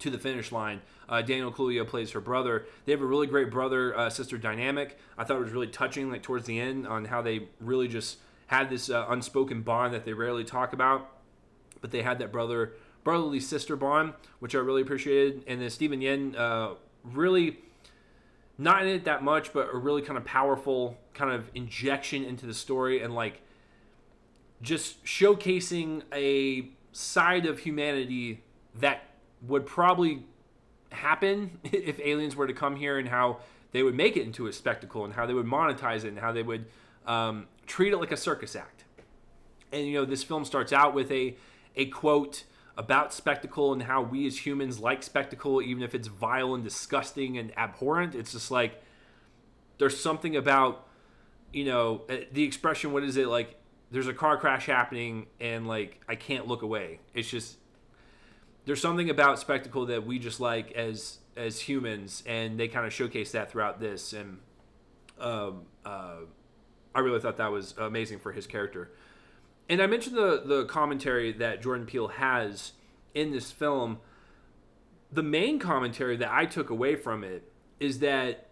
to 0.00 0.10
the 0.10 0.18
finish 0.18 0.52
line. 0.52 0.80
Uh, 1.08 1.22
Daniel 1.22 1.52
Kaluuya 1.52 1.86
plays 1.86 2.10
her 2.12 2.20
brother. 2.20 2.66
They 2.84 2.92
have 2.92 3.00
a 3.00 3.06
really 3.06 3.26
great 3.26 3.50
brother 3.50 3.96
uh, 3.96 4.10
sister 4.10 4.38
dynamic. 4.38 4.98
I 5.16 5.24
thought 5.24 5.36
it 5.36 5.44
was 5.44 5.52
really 5.52 5.68
touching, 5.68 6.10
like 6.10 6.22
towards 6.22 6.46
the 6.46 6.58
end, 6.58 6.86
on 6.86 7.04
how 7.04 7.22
they 7.22 7.48
really 7.60 7.88
just 7.88 8.18
had 8.48 8.68
this 8.68 8.90
uh, 8.90 9.06
unspoken 9.08 9.62
bond 9.62 9.94
that 9.94 10.04
they 10.04 10.12
rarely 10.12 10.44
talk 10.44 10.72
about, 10.72 11.10
but 11.80 11.90
they 11.90 12.02
had 12.02 12.18
that 12.18 12.32
brother 12.32 12.72
brotherly 13.04 13.40
sister 13.40 13.76
bond, 13.76 14.12
which 14.40 14.54
I 14.54 14.58
really 14.58 14.82
appreciated. 14.82 15.44
And 15.46 15.62
then 15.62 15.70
Stephen 15.70 16.00
Yeun, 16.00 16.38
uh, 16.38 16.74
really 17.04 17.58
not 18.58 18.82
in 18.82 18.88
it 18.88 19.04
that 19.04 19.22
much, 19.22 19.52
but 19.52 19.72
a 19.72 19.76
really 19.76 20.02
kind 20.02 20.18
of 20.18 20.24
powerful 20.24 20.98
kind 21.14 21.32
of 21.32 21.50
injection 21.54 22.24
into 22.24 22.46
the 22.46 22.54
story 22.54 23.02
and 23.02 23.14
like 23.14 23.40
just 24.62 25.02
showcasing 25.04 26.02
a 26.12 26.68
side 26.92 27.46
of 27.46 27.60
humanity 27.60 28.42
that 28.78 29.02
would 29.46 29.66
probably 29.66 30.24
happen 30.92 31.58
if 31.64 32.00
aliens 32.00 32.36
were 32.36 32.46
to 32.46 32.52
come 32.52 32.76
here 32.76 32.98
and 32.98 33.08
how 33.08 33.38
they 33.72 33.82
would 33.82 33.94
make 33.94 34.16
it 34.16 34.22
into 34.22 34.46
a 34.46 34.52
spectacle 34.52 35.04
and 35.04 35.14
how 35.14 35.26
they 35.26 35.34
would 35.34 35.46
monetize 35.46 36.04
it 36.04 36.08
and 36.08 36.18
how 36.18 36.32
they 36.32 36.42
would 36.42 36.66
um, 37.06 37.46
treat 37.66 37.92
it 37.92 37.98
like 37.98 38.12
a 38.12 38.16
circus 38.16 38.56
act. 38.56 38.84
And 39.72 39.86
you 39.86 39.94
know, 39.94 40.04
this 40.04 40.22
film 40.24 40.44
starts 40.44 40.72
out 40.72 40.94
with 40.94 41.10
a 41.12 41.36
a 41.76 41.86
quote 41.86 42.44
about 42.76 43.12
spectacle 43.12 43.72
and 43.72 43.84
how 43.84 44.02
we 44.02 44.26
as 44.26 44.44
humans 44.44 44.80
like 44.80 45.02
spectacle, 45.02 45.62
even 45.62 45.82
if 45.82 45.94
it's 45.94 46.08
vile 46.08 46.54
and 46.54 46.64
disgusting 46.64 47.38
and 47.38 47.56
abhorrent. 47.56 48.14
It's 48.14 48.32
just 48.32 48.50
like 48.50 48.82
there's 49.78 49.98
something 49.98 50.34
about 50.34 50.86
you 51.52 51.64
know 51.64 52.02
uh, 52.08 52.16
the 52.32 52.42
expression. 52.42 52.92
What 52.92 53.04
is 53.04 53.16
it 53.16 53.28
like? 53.28 53.56
There's 53.92 54.08
a 54.08 54.14
car 54.14 54.36
crash 54.36 54.66
happening 54.66 55.26
and 55.40 55.68
like 55.68 56.00
I 56.08 56.16
can't 56.16 56.48
look 56.48 56.62
away. 56.62 57.00
It's 57.14 57.30
just 57.30 57.56
there's 58.64 58.80
something 58.80 59.10
about 59.10 59.38
spectacle 59.38 59.86
that 59.86 60.06
we 60.06 60.18
just 60.18 60.40
like 60.40 60.72
as 60.72 61.18
as 61.36 61.60
humans, 61.60 62.22
and 62.26 62.58
they 62.58 62.68
kind 62.68 62.86
of 62.86 62.92
showcase 62.92 63.32
that 63.32 63.50
throughout 63.50 63.80
this. 63.80 64.12
And 64.12 64.38
um, 65.18 65.62
uh, 65.84 66.16
I 66.94 67.00
really 67.00 67.20
thought 67.20 67.36
that 67.38 67.52
was 67.52 67.74
amazing 67.78 68.18
for 68.18 68.32
his 68.32 68.46
character. 68.46 68.90
And 69.68 69.80
I 69.80 69.86
mentioned 69.86 70.16
the 70.16 70.42
the 70.44 70.64
commentary 70.64 71.32
that 71.32 71.62
Jordan 71.62 71.86
Peele 71.86 72.08
has 72.08 72.72
in 73.14 73.32
this 73.32 73.50
film. 73.50 73.98
The 75.12 75.22
main 75.24 75.58
commentary 75.58 76.16
that 76.18 76.30
I 76.30 76.46
took 76.46 76.70
away 76.70 76.94
from 76.94 77.24
it 77.24 77.50
is 77.80 77.98
that 77.98 78.46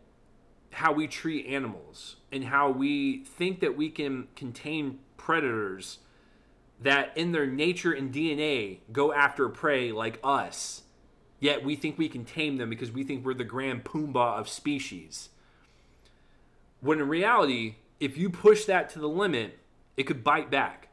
how 0.72 0.92
we 0.92 1.06
treat 1.06 1.46
animals 1.46 2.16
and 2.32 2.44
how 2.44 2.70
we 2.70 3.24
think 3.24 3.60
that 3.60 3.76
we 3.76 3.90
can 3.90 4.26
contain 4.34 4.98
predators 5.16 5.98
that 6.80 7.16
in 7.16 7.32
their 7.32 7.46
nature 7.46 7.92
and 7.92 8.12
DNA 8.12 8.78
go 8.92 9.12
after 9.12 9.48
prey 9.48 9.92
like 9.92 10.20
us, 10.22 10.82
yet 11.40 11.64
we 11.64 11.76
think 11.76 11.98
we 11.98 12.08
can 12.08 12.24
tame 12.24 12.56
them 12.56 12.70
because 12.70 12.92
we 12.92 13.02
think 13.02 13.24
we're 13.24 13.34
the 13.34 13.44
grand 13.44 13.84
Poobah 13.84 14.38
of 14.38 14.48
species. 14.48 15.30
When 16.80 17.00
in 17.00 17.08
reality, 17.08 17.76
if 17.98 18.16
you 18.16 18.30
push 18.30 18.64
that 18.66 18.90
to 18.90 19.00
the 19.00 19.08
limit, 19.08 19.58
it 19.96 20.04
could 20.04 20.22
bite 20.22 20.50
back. 20.50 20.88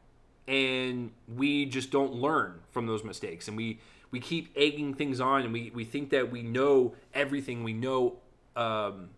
And 0.48 1.12
we 1.34 1.66
just 1.66 1.90
don't 1.90 2.14
learn 2.14 2.60
from 2.70 2.86
those 2.86 3.02
mistakes. 3.02 3.48
And 3.48 3.56
we, 3.56 3.80
we 4.10 4.20
keep 4.20 4.52
egging 4.56 4.94
things 4.94 5.20
on 5.20 5.42
and 5.42 5.52
we, 5.52 5.70
we 5.74 5.84
think 5.84 6.10
that 6.10 6.30
we 6.30 6.42
know 6.42 6.94
everything. 7.14 7.64
We 7.64 7.72
know 7.72 8.18
um, 8.54 9.10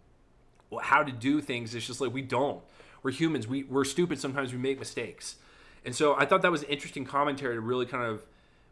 how 0.80 1.02
to 1.02 1.12
do 1.12 1.40
things. 1.40 1.74
It's 1.74 1.86
just 1.86 2.00
like 2.00 2.12
we 2.12 2.22
don't. 2.22 2.62
We're 3.02 3.12
humans. 3.12 3.46
We, 3.46 3.64
we're 3.64 3.84
stupid. 3.84 4.18
Sometimes 4.18 4.52
we 4.52 4.58
make 4.58 4.78
mistakes. 4.78 5.36
And 5.88 5.96
so 5.96 6.14
I 6.18 6.26
thought 6.26 6.42
that 6.42 6.50
was 6.50 6.64
an 6.64 6.68
interesting 6.68 7.06
commentary 7.06 7.54
to 7.54 7.62
really 7.62 7.86
kind 7.86 8.04
of 8.04 8.20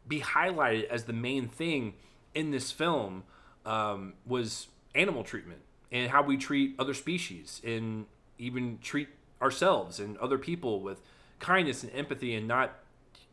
be 0.07 0.21
highlighted 0.21 0.85
as 0.89 1.05
the 1.05 1.15
main 1.15 1.49
thing 1.49 1.95
in 2.35 2.51
this 2.51 2.71
film 2.71 3.23
um, 3.65 4.13
was 4.27 4.67
animal 4.95 5.25
treatment 5.25 5.61
and 5.91 6.11
how 6.11 6.23
we 6.23 6.37
treat 6.37 6.75
other 6.79 6.93
species 6.93 7.63
and 7.65 8.05
even 8.37 8.79
treat 8.83 9.09
ourselves 9.41 9.99
and 9.99 10.19
other 10.19 10.37
people 10.37 10.83
with 10.83 11.01
kindness 11.39 11.83
and 11.83 11.91
empathy 11.95 12.35
and 12.35 12.47
not 12.47 12.75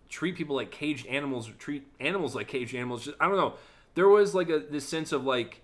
treat 0.07 0.37
people 0.37 0.55
like 0.55 0.71
caged 0.71 1.05
animals 1.07 1.49
or 1.49 1.51
treat 1.51 1.85
animals 1.99 2.35
like 2.35 2.47
caged 2.47 2.73
animals. 2.73 3.03
Just, 3.03 3.17
I 3.19 3.27
don't 3.27 3.35
know. 3.35 3.55
There 3.95 4.07
was 4.07 4.33
like 4.33 4.47
a 4.47 4.59
this 4.59 4.87
sense 4.87 5.11
of 5.11 5.25
like 5.25 5.59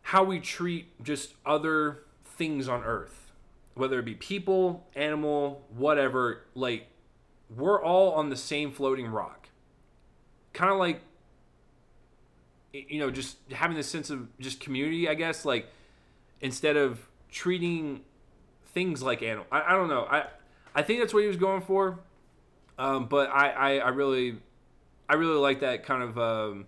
how 0.00 0.24
we 0.24 0.40
treat 0.40 0.86
just 1.04 1.34
other 1.44 1.98
things 2.24 2.70
on 2.70 2.82
earth 2.84 3.25
whether 3.76 3.98
it 3.98 4.04
be 4.04 4.14
people, 4.14 4.86
animal, 4.96 5.62
whatever, 5.70 6.42
like 6.54 6.88
we're 7.54 7.80
all 7.80 8.12
on 8.12 8.30
the 8.30 8.36
same 8.36 8.72
floating 8.72 9.06
rock. 9.06 9.48
Kind 10.52 10.72
of 10.72 10.78
like 10.78 11.02
you 12.72 12.98
know, 12.98 13.10
just 13.10 13.36
having 13.52 13.76
this 13.76 13.88
sense 13.88 14.10
of 14.10 14.28
just 14.38 14.60
community, 14.60 15.08
I 15.08 15.14
guess, 15.14 15.44
like 15.44 15.68
instead 16.40 16.76
of 16.76 17.08
treating 17.30 18.02
things 18.66 19.02
like 19.02 19.22
animal. 19.22 19.46
I, 19.50 19.72
I 19.72 19.72
don't 19.72 19.88
know. 19.88 20.06
I 20.10 20.24
I 20.74 20.82
think 20.82 21.00
that's 21.00 21.14
what 21.14 21.20
he 21.20 21.28
was 21.28 21.36
going 21.36 21.62
for. 21.62 21.98
Um, 22.78 23.06
but 23.06 23.30
I, 23.30 23.50
I, 23.50 23.76
I 23.78 23.88
really 23.88 24.36
I 25.08 25.14
really 25.14 25.38
like 25.38 25.60
that 25.60 25.84
kind 25.84 26.02
of 26.02 26.18
um, 26.18 26.66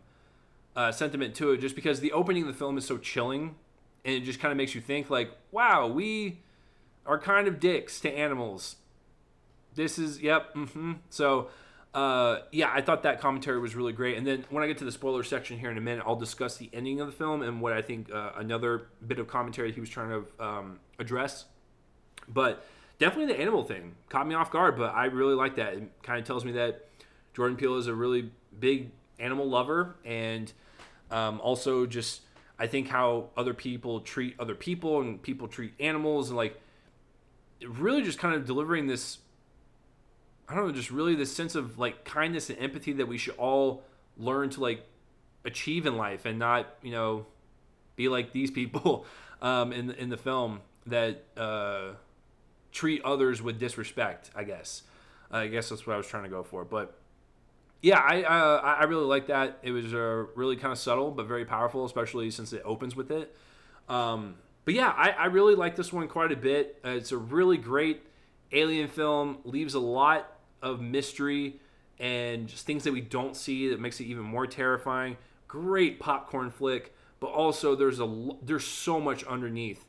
uh, 0.77 0.93
sentiment 0.93 1.35
to 1.37 1.53
it, 1.53 1.59
just 1.59 1.75
because 1.75 2.01
the 2.01 2.13
opening 2.13 2.43
of 2.43 2.49
the 2.49 2.55
film 2.55 2.79
is 2.79 2.87
so 2.87 2.97
chilling, 2.97 3.57
and 4.05 4.15
it 4.15 4.21
just 4.21 4.41
kind 4.41 4.53
of 4.53 4.57
makes 4.57 4.75
you 4.75 4.81
think 4.81 5.11
like, 5.11 5.31
wow, 5.51 5.87
we 5.87 6.41
are 7.09 7.19
kind 7.19 7.49
of 7.49 7.59
dicks 7.59 7.99
to 8.01 8.11
animals. 8.11 8.77
This 9.75 9.99
is 9.99 10.21
yep. 10.21 10.55
Mm-hmm. 10.55 10.93
So. 11.11 11.49
Uh, 11.95 12.43
yeah, 12.53 12.71
I 12.73 12.83
thought 12.83 13.05
that 13.05 13.19
commentary 13.19 13.59
was 13.59 13.75
really 13.75 13.95
great. 13.95 14.19
And 14.19 14.27
then 14.27 14.45
when 14.51 14.63
I 14.63 14.67
get 14.67 14.77
to 14.79 14.85
the 14.85 14.93
spoiler 14.93 15.25
section 15.25 15.59
here 15.59 15.71
in 15.71 15.79
a 15.79 15.81
minute, 15.81 16.05
I'll 16.07 16.17
discuss 16.17 16.59
the 16.59 16.69
ending 16.73 17.01
of 17.01 17.07
the 17.07 17.13
film 17.13 17.41
and 17.43 17.63
what 17.63 17.73
I 17.73 17.81
think 17.81 18.13
uh, 18.13 18.33
another 18.37 18.89
bit 19.05 19.19
of 19.19 19.27
commentary 19.27 19.73
he 19.73 19.81
was 19.81 19.89
trying 19.89 20.11
to 20.11 20.45
um, 20.45 20.81
address. 20.99 21.47
But 22.29 22.65
definitely 22.99 23.33
the 23.33 23.41
animal 23.41 23.65
thing 23.65 23.95
caught 24.11 24.29
me 24.29 24.35
off 24.35 24.51
guard, 24.51 24.77
but 24.77 24.95
I 24.95 25.07
really 25.07 25.35
like 25.35 25.57
that. 25.57 25.75
It 25.75 26.03
kind 26.03 26.21
of 26.21 26.27
tells 26.27 26.45
me 26.45 26.53
that 26.53 26.89
Jordan 27.35 27.57
Peele 27.57 27.77
is 27.77 27.87
a 27.87 27.95
really 27.95 28.31
big 28.61 28.91
animal 29.19 29.49
lover 29.49 29.97
and 30.05 30.53
um, 31.11 31.41
also 31.41 31.87
just 31.87 32.21
I 32.59 32.67
think 32.67 32.89
how 32.89 33.31
other 33.37 33.55
people 33.55 34.01
treat 34.01 34.35
other 34.39 34.55
people 34.55 35.01
and 35.01 35.23
people 35.23 35.49
treat 35.49 35.73
animals 35.81 36.29
and 36.29 36.37
like 36.37 36.61
really 37.67 38.03
just 38.03 38.19
kind 38.19 38.35
of 38.35 38.47
delivering 38.47 38.87
this 38.87 39.19
I 40.49 40.55
don't 40.55 40.67
know, 40.67 40.73
just 40.73 40.91
really 40.91 41.15
this 41.15 41.35
sense 41.35 41.55
of 41.55 41.79
like 41.79 42.05
kindness 42.05 42.49
and 42.49 42.59
empathy 42.59 42.93
that 42.95 43.07
we 43.07 43.19
should 43.19 43.35
all 43.37 43.83
learn 44.17 44.49
to 44.51 44.61
like 44.61 44.83
achieve 45.45 45.85
in 45.87 45.97
life 45.97 46.25
and 46.25 46.39
not, 46.39 46.67
you 46.83 46.91
know, 46.91 47.27
be 47.97 48.09
like 48.09 48.33
these 48.33 48.51
people 48.51 49.05
um, 49.43 49.73
in 49.73 49.91
in 49.91 50.09
the 50.09 50.17
film 50.17 50.61
that 50.87 51.25
uh, 51.37 51.91
treat 52.73 53.03
others 53.05 53.43
with 53.43 53.59
disrespect. 53.59 54.31
I 54.35 54.45
guess. 54.45 54.83
I 55.31 55.49
guess 55.49 55.69
that's 55.69 55.87
what 55.87 55.93
I 55.93 55.97
was 55.99 56.07
trying 56.07 56.23
to 56.23 56.31
go 56.31 56.43
for. 56.43 56.65
But 56.65 56.97
yeah, 57.83 57.99
I 57.99 58.23
uh, 58.23 58.61
I 58.63 58.85
really 58.85 59.05
like 59.05 59.27
that. 59.27 59.59
It 59.63 59.73
was 59.73 59.93
uh, 59.93 60.25
really 60.35 60.57
kind 60.57 60.73
of 60.73 60.79
subtle 60.79 61.11
but 61.11 61.27
very 61.27 61.45
powerful, 61.45 61.85
especially 61.85 62.31
since 62.31 62.55
it 62.55 62.63
opens 62.65 62.97
with 62.97 63.11
it. 63.11 63.37
Um, 63.87 64.37
but 64.69 64.75
yeah, 64.75 64.93
I, 64.95 65.13
I 65.13 65.25
really 65.29 65.55
like 65.55 65.77
this 65.77 65.95
one 65.95 66.09
quite 66.09 66.31
a 66.31 66.37
bit. 66.37 66.79
Uh, 66.85 66.91
it's 66.91 67.11
a 67.11 67.17
really 67.17 67.57
great 67.57 68.03
alien 68.53 68.87
film. 68.89 69.39
Leaves 69.45 69.73
a 69.73 69.81
lot 69.81 70.31
of 70.61 70.83
mystery 70.83 71.59
and 71.99 72.47
just 72.47 72.67
things 72.67 72.85
that 72.85 72.93
we 72.93 73.01
don't 73.01 73.35
see 73.35 73.71
that 73.71 73.81
makes 73.81 73.99
it 73.99 74.05
even 74.05 74.25
more 74.25 74.47
terrifying. 74.47 75.17
Great 75.47 75.99
popcorn 75.99 76.51
flick, 76.51 76.95
but 77.19 77.29
also 77.29 77.75
there's 77.75 77.99
a 77.99 78.29
there's 78.43 78.67
so 78.67 79.01
much 79.01 79.25
underneath 79.25 79.87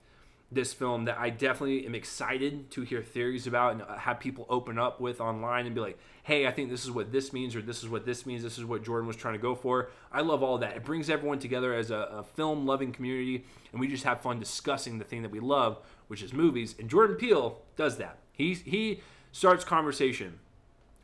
this 0.51 0.73
film 0.73 1.05
that 1.05 1.17
I 1.19 1.29
definitely 1.29 1.85
am 1.85 1.93
excited 1.93 2.71
to 2.71 2.81
hear 2.81 3.03
theories 3.03 3.45
about 3.45 3.73
and 3.73 3.99
have 3.99 4.19
people 4.19 4.47
open 4.49 4.79
up 4.79 4.99
with 4.99 5.21
online 5.21 5.65
and 5.65 5.75
be 5.75 5.81
like, 5.81 5.99
"Hey, 6.23 6.47
I 6.47 6.51
think 6.51 6.69
this 6.69 6.83
is 6.83 6.91
what 6.91 7.11
this 7.11 7.31
means 7.31 7.55
or 7.55 7.61
this 7.61 7.83
is 7.83 7.89
what 7.89 8.05
this 8.05 8.25
means. 8.25 8.41
This 8.41 8.57
is 8.57 8.65
what 8.65 8.83
Jordan 8.83 9.07
was 9.07 9.15
trying 9.15 9.35
to 9.35 9.39
go 9.39 9.53
for." 9.53 9.89
I 10.11 10.21
love 10.21 10.41
all 10.41 10.57
that. 10.57 10.75
It 10.75 10.83
brings 10.83 11.09
everyone 11.09 11.39
together 11.39 11.73
as 11.73 11.91
a, 11.91 11.97
a 11.97 12.23
film 12.23 12.65
loving 12.65 12.91
community 12.91 13.45
and 13.71 13.79
we 13.79 13.87
just 13.87 14.03
have 14.03 14.21
fun 14.21 14.39
discussing 14.39 14.97
the 14.97 15.05
thing 15.05 15.21
that 15.21 15.31
we 15.31 15.39
love, 15.39 15.79
which 16.07 16.23
is 16.23 16.33
movies. 16.33 16.75
And 16.79 16.89
Jordan 16.89 17.15
Peele 17.15 17.61
does 17.75 17.97
that. 17.97 18.17
He 18.31 18.53
he 18.55 19.01
starts 19.31 19.63
conversation 19.63 20.39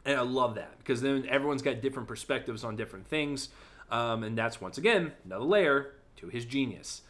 and 0.05 0.17
I 0.17 0.21
love 0.21 0.55
that 0.55 0.77
because 0.77 1.01
then 1.01 1.25
everyone's 1.27 1.63
got 1.63 1.81
different 1.81 2.08
perspectives 2.08 2.63
on 2.63 2.75
different 2.75 3.08
things. 3.08 3.49
Um, 3.89 4.23
and 4.23 4.38
that's 4.38 4.62
once 4.62 4.77
again 4.77 5.13
another 5.25 5.45
layer 5.45 5.93
to 6.17 6.27
his 6.27 6.45
genius. 6.45 7.01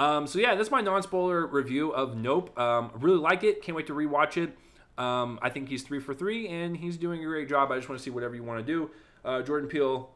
Um, 0.00 0.26
so 0.26 0.38
yeah, 0.38 0.54
that's 0.54 0.70
my 0.70 0.80
non-spoiler 0.80 1.46
review 1.46 1.90
of 1.92 2.16
Nope. 2.16 2.58
Um, 2.58 2.90
really 2.94 3.18
like 3.18 3.44
it. 3.44 3.62
Can't 3.62 3.76
wait 3.76 3.86
to 3.88 3.92
rewatch 3.92 4.38
it. 4.38 4.56
Um, 4.96 5.38
I 5.42 5.50
think 5.50 5.68
he's 5.68 5.82
three 5.82 6.00
for 6.00 6.14
three, 6.14 6.48
and 6.48 6.74
he's 6.74 6.96
doing 6.96 7.22
a 7.22 7.26
great 7.26 7.50
job. 7.50 7.70
I 7.70 7.76
just 7.76 7.86
want 7.86 7.98
to 7.98 8.02
see 8.02 8.10
whatever 8.10 8.34
you 8.34 8.42
want 8.42 8.66
to 8.66 8.72
do. 8.72 8.90
Uh, 9.22 9.42
Jordan 9.42 9.68
Peele, 9.68 10.08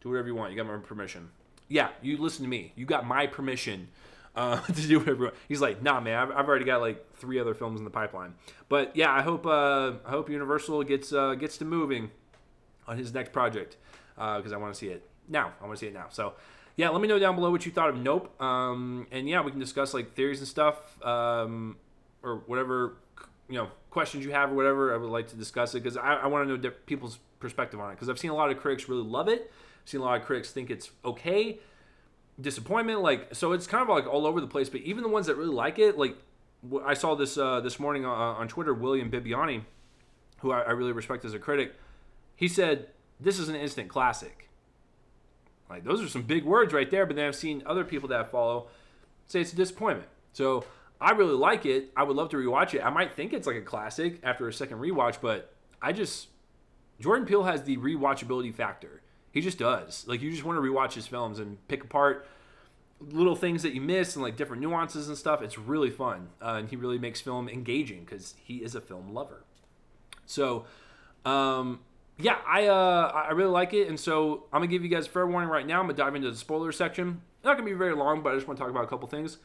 do 0.00 0.08
whatever 0.08 0.26
you 0.26 0.34
want. 0.34 0.52
You 0.52 0.56
got 0.56 0.66
my 0.66 0.78
permission. 0.78 1.28
Yeah, 1.68 1.90
you 2.00 2.16
listen 2.16 2.44
to 2.44 2.48
me. 2.48 2.72
You 2.76 2.86
got 2.86 3.06
my 3.06 3.26
permission 3.26 3.88
uh, 4.34 4.60
to 4.66 4.88
do 4.88 5.00
whatever. 5.00 5.32
He's 5.48 5.60
like, 5.60 5.82
nah, 5.82 6.00
man, 6.00 6.16
I've, 6.16 6.30
I've, 6.30 6.48
already 6.48 6.64
got 6.64 6.80
like 6.80 7.14
three 7.16 7.38
other 7.38 7.52
films 7.52 7.78
in 7.78 7.84
the 7.84 7.90
pipeline. 7.90 8.34
But 8.70 8.96
yeah, 8.96 9.12
I 9.12 9.20
hope 9.20 9.44
uh, 9.44 9.92
I 10.06 10.10
hope 10.10 10.30
Universal 10.30 10.84
gets 10.84 11.12
uh, 11.12 11.34
gets 11.34 11.58
to 11.58 11.66
moving 11.66 12.10
on 12.88 12.96
his 12.96 13.12
next 13.12 13.32
project 13.32 13.76
because 14.14 14.52
uh, 14.52 14.54
I 14.54 14.58
want 14.58 14.72
to 14.72 14.78
see 14.78 14.88
it 14.88 15.06
now. 15.28 15.52
I 15.60 15.66
want 15.66 15.78
to 15.78 15.80
see 15.80 15.88
it 15.88 15.94
now. 15.94 16.06
So 16.08 16.34
yeah, 16.76 16.88
let 16.90 17.00
me 17.00 17.08
know 17.08 17.18
down 17.18 17.34
below 17.34 17.50
what 17.50 17.66
you 17.66 17.72
thought 17.72 17.90
of 17.90 17.96
Nope. 17.96 18.40
Um, 18.40 19.06
and 19.10 19.28
yeah, 19.28 19.42
we 19.42 19.50
can 19.50 19.60
discuss 19.60 19.94
like 19.94 20.14
theories 20.14 20.38
and 20.38 20.48
stuff 20.48 21.02
um, 21.04 21.76
or 22.22 22.36
whatever 22.46 22.96
you 23.48 23.56
know 23.56 23.68
questions 23.90 24.24
you 24.24 24.32
have 24.32 24.52
or 24.52 24.54
whatever. 24.54 24.94
I 24.94 24.96
would 24.96 25.10
like 25.10 25.28
to 25.28 25.36
discuss 25.36 25.74
it 25.74 25.82
because 25.82 25.96
I, 25.96 26.14
I 26.14 26.26
want 26.26 26.48
to 26.48 26.56
know 26.56 26.70
people's 26.86 27.18
perspective 27.38 27.80
on 27.80 27.90
it 27.90 27.94
because 27.94 28.08
I've 28.08 28.18
seen 28.18 28.30
a 28.30 28.36
lot 28.36 28.50
of 28.50 28.58
critics 28.58 28.88
really 28.88 29.02
love 29.02 29.28
it. 29.28 29.50
I've 29.82 29.88
seen 29.88 30.00
a 30.00 30.04
lot 30.04 30.20
of 30.20 30.26
critics 30.26 30.50
think 30.50 30.70
it's 30.70 30.90
okay 31.04 31.58
disappointment. 32.40 33.02
Like, 33.02 33.34
so 33.34 33.52
it's 33.52 33.66
kind 33.66 33.82
of 33.82 33.88
like 33.88 34.06
all 34.06 34.26
over 34.26 34.40
the 34.40 34.46
place. 34.46 34.68
But 34.68 34.80
even 34.82 35.02
the 35.02 35.08
ones 35.08 35.26
that 35.26 35.36
really 35.36 35.54
like 35.54 35.78
it, 35.78 35.98
like 35.98 36.16
I 36.84 36.94
saw 36.94 37.14
this 37.14 37.38
uh, 37.38 37.60
this 37.60 37.78
morning 37.78 38.04
uh, 38.04 38.10
on 38.10 38.48
Twitter, 38.48 38.74
William 38.74 39.10
Bibbiani, 39.10 39.62
who 40.38 40.52
I, 40.52 40.60
I 40.62 40.70
really 40.70 40.92
respect 40.92 41.24
as 41.24 41.34
a 41.34 41.38
critic, 41.38 41.74
he 42.36 42.48
said 42.48 42.88
this 43.18 43.38
is 43.38 43.48
an 43.48 43.56
instant 43.56 43.88
classic. 43.88 44.48
Like 45.70 45.84
those 45.84 46.02
are 46.02 46.08
some 46.08 46.22
big 46.22 46.44
words 46.44 46.74
right 46.74 46.90
there. 46.90 47.06
But 47.06 47.16
then 47.16 47.26
I've 47.26 47.36
seen 47.36 47.62
other 47.64 47.84
people 47.84 48.08
that 48.08 48.30
follow 48.30 48.66
say 49.26 49.40
it's 49.40 49.52
a 49.52 49.56
disappointment. 49.56 50.08
So 50.32 50.64
I 51.00 51.12
really 51.12 51.34
like 51.34 51.64
it. 51.64 51.90
I 51.96 52.02
would 52.02 52.16
love 52.16 52.28
to 52.30 52.36
rewatch 52.36 52.74
it. 52.74 52.84
I 52.84 52.90
might 52.90 53.14
think 53.14 53.32
it's 53.32 53.46
like 53.46 53.56
a 53.56 53.62
classic 53.62 54.20
after 54.22 54.46
a 54.48 54.52
second 54.52 54.78
rewatch, 54.78 55.18
but 55.22 55.54
I 55.80 55.92
just 55.92 56.28
Jordan 57.00 57.26
Peele 57.26 57.44
has 57.44 57.62
the 57.62 57.78
rewatchability 57.78 58.54
factor. 58.54 59.00
He 59.32 59.40
just 59.40 59.58
does. 59.58 60.06
Like 60.06 60.20
you 60.20 60.30
just 60.30 60.44
want 60.44 60.56
to 60.56 60.62
rewatch 60.62 60.92
his 60.94 61.06
films 61.06 61.38
and 61.38 61.56
pick 61.68 61.84
apart 61.84 62.26
little 63.00 63.36
things 63.36 63.62
that 63.62 63.72
you 63.72 63.80
miss 63.80 64.14
and 64.14 64.22
like 64.22 64.36
different 64.36 64.60
nuances 64.60 65.08
and 65.08 65.16
stuff. 65.16 65.42
It's 65.42 65.58
really 65.58 65.90
fun, 65.90 66.28
uh, 66.42 66.56
and 66.58 66.68
he 66.68 66.76
really 66.76 66.98
makes 66.98 67.20
film 67.20 67.48
engaging 67.48 68.04
because 68.04 68.34
he 68.42 68.56
is 68.56 68.74
a 68.74 68.80
film 68.80 69.14
lover. 69.14 69.44
So, 70.26 70.66
um, 71.24 71.80
yeah, 72.20 72.38
I 72.46 72.66
uh, 72.66 73.26
I 73.28 73.32
really 73.32 73.50
like 73.50 73.72
it, 73.72 73.88
and 73.88 73.98
so 73.98 74.44
I'm 74.52 74.60
gonna 74.60 74.66
give 74.68 74.82
you 74.82 74.88
guys 74.88 75.06
a 75.06 75.10
fair 75.10 75.26
warning 75.26 75.50
right 75.50 75.66
now. 75.66 75.80
I'm 75.80 75.86
gonna 75.86 75.96
dive 75.96 76.14
into 76.14 76.30
the 76.30 76.36
spoiler 76.36 76.72
section. 76.72 77.22
Not 77.44 77.56
gonna 77.56 77.68
be 77.68 77.74
very 77.74 77.94
long, 77.94 78.22
but 78.22 78.32
I 78.32 78.34
just 78.36 78.46
want 78.46 78.58
to 78.58 78.62
talk 78.62 78.70
about 78.70 78.84
a 78.84 78.88
couple 78.88 79.08
things. 79.08 79.38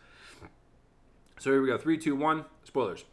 So 1.40 1.52
here 1.52 1.62
we 1.62 1.68
go. 1.68 1.78
Three, 1.78 1.98
two, 1.98 2.16
one. 2.16 2.46
Spoilers. 2.64 3.06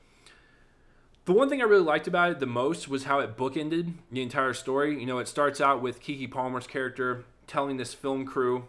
The 1.25 1.33
one 1.33 1.48
thing 1.48 1.61
I 1.61 1.64
really 1.64 1.85
liked 1.85 2.09
about 2.09 2.33
it 2.33 2.40
the 2.40 2.46
most 2.46 2.88
was 2.88 3.05
how 3.05 3.20
it 3.20 3.37
bookended 3.37 3.94
the 4.11 4.22
entire 4.22 4.53
story. 4.55 4.98
You 4.98 5.07
know, 5.07 5.18
it 5.18 5.29
starts 5.29 5.61
out 5.61 5.81
with 5.81 6.03
Keke 6.03 6.31
Palmer's 6.31 6.66
character 6.66 7.25
telling 7.46 7.77
this 7.77 7.94
film 7.94 8.25
crew 8.25 8.66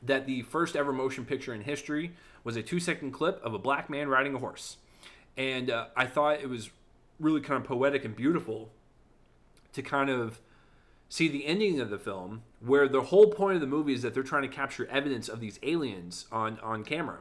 that 0.00 0.26
the 0.26 0.42
first 0.42 0.76
ever 0.76 0.92
motion 0.92 1.24
picture 1.24 1.52
in 1.52 1.62
history 1.62 2.12
was 2.44 2.56
a 2.56 2.62
two 2.62 2.78
second 2.78 3.10
clip 3.12 3.42
of 3.42 3.54
a 3.54 3.58
black 3.58 3.90
man 3.90 4.08
riding 4.08 4.34
a 4.34 4.38
horse. 4.38 4.76
And 5.36 5.70
uh, 5.70 5.86
I 5.96 6.06
thought 6.06 6.40
it 6.40 6.48
was 6.48 6.70
really 7.18 7.40
kind 7.40 7.60
of 7.60 7.66
poetic 7.66 8.04
and 8.04 8.14
beautiful 8.14 8.70
to 9.74 9.82
kind 9.82 10.10
of 10.10 10.40
see 11.08 11.28
the 11.28 11.46
ending 11.46 11.80
of 11.80 11.90
the 11.90 11.98
film 11.98 12.42
where 12.60 12.88
the 12.88 13.02
whole 13.02 13.28
point 13.28 13.54
of 13.54 13.60
the 13.60 13.66
movie 13.66 13.92
is 13.92 14.02
that 14.02 14.14
they're 14.14 14.22
trying 14.22 14.42
to 14.42 14.48
capture 14.48 14.86
evidence 14.86 15.28
of 15.28 15.38
these 15.38 15.58
aliens 15.62 16.26
on, 16.32 16.58
on 16.60 16.82
camera. 16.82 17.18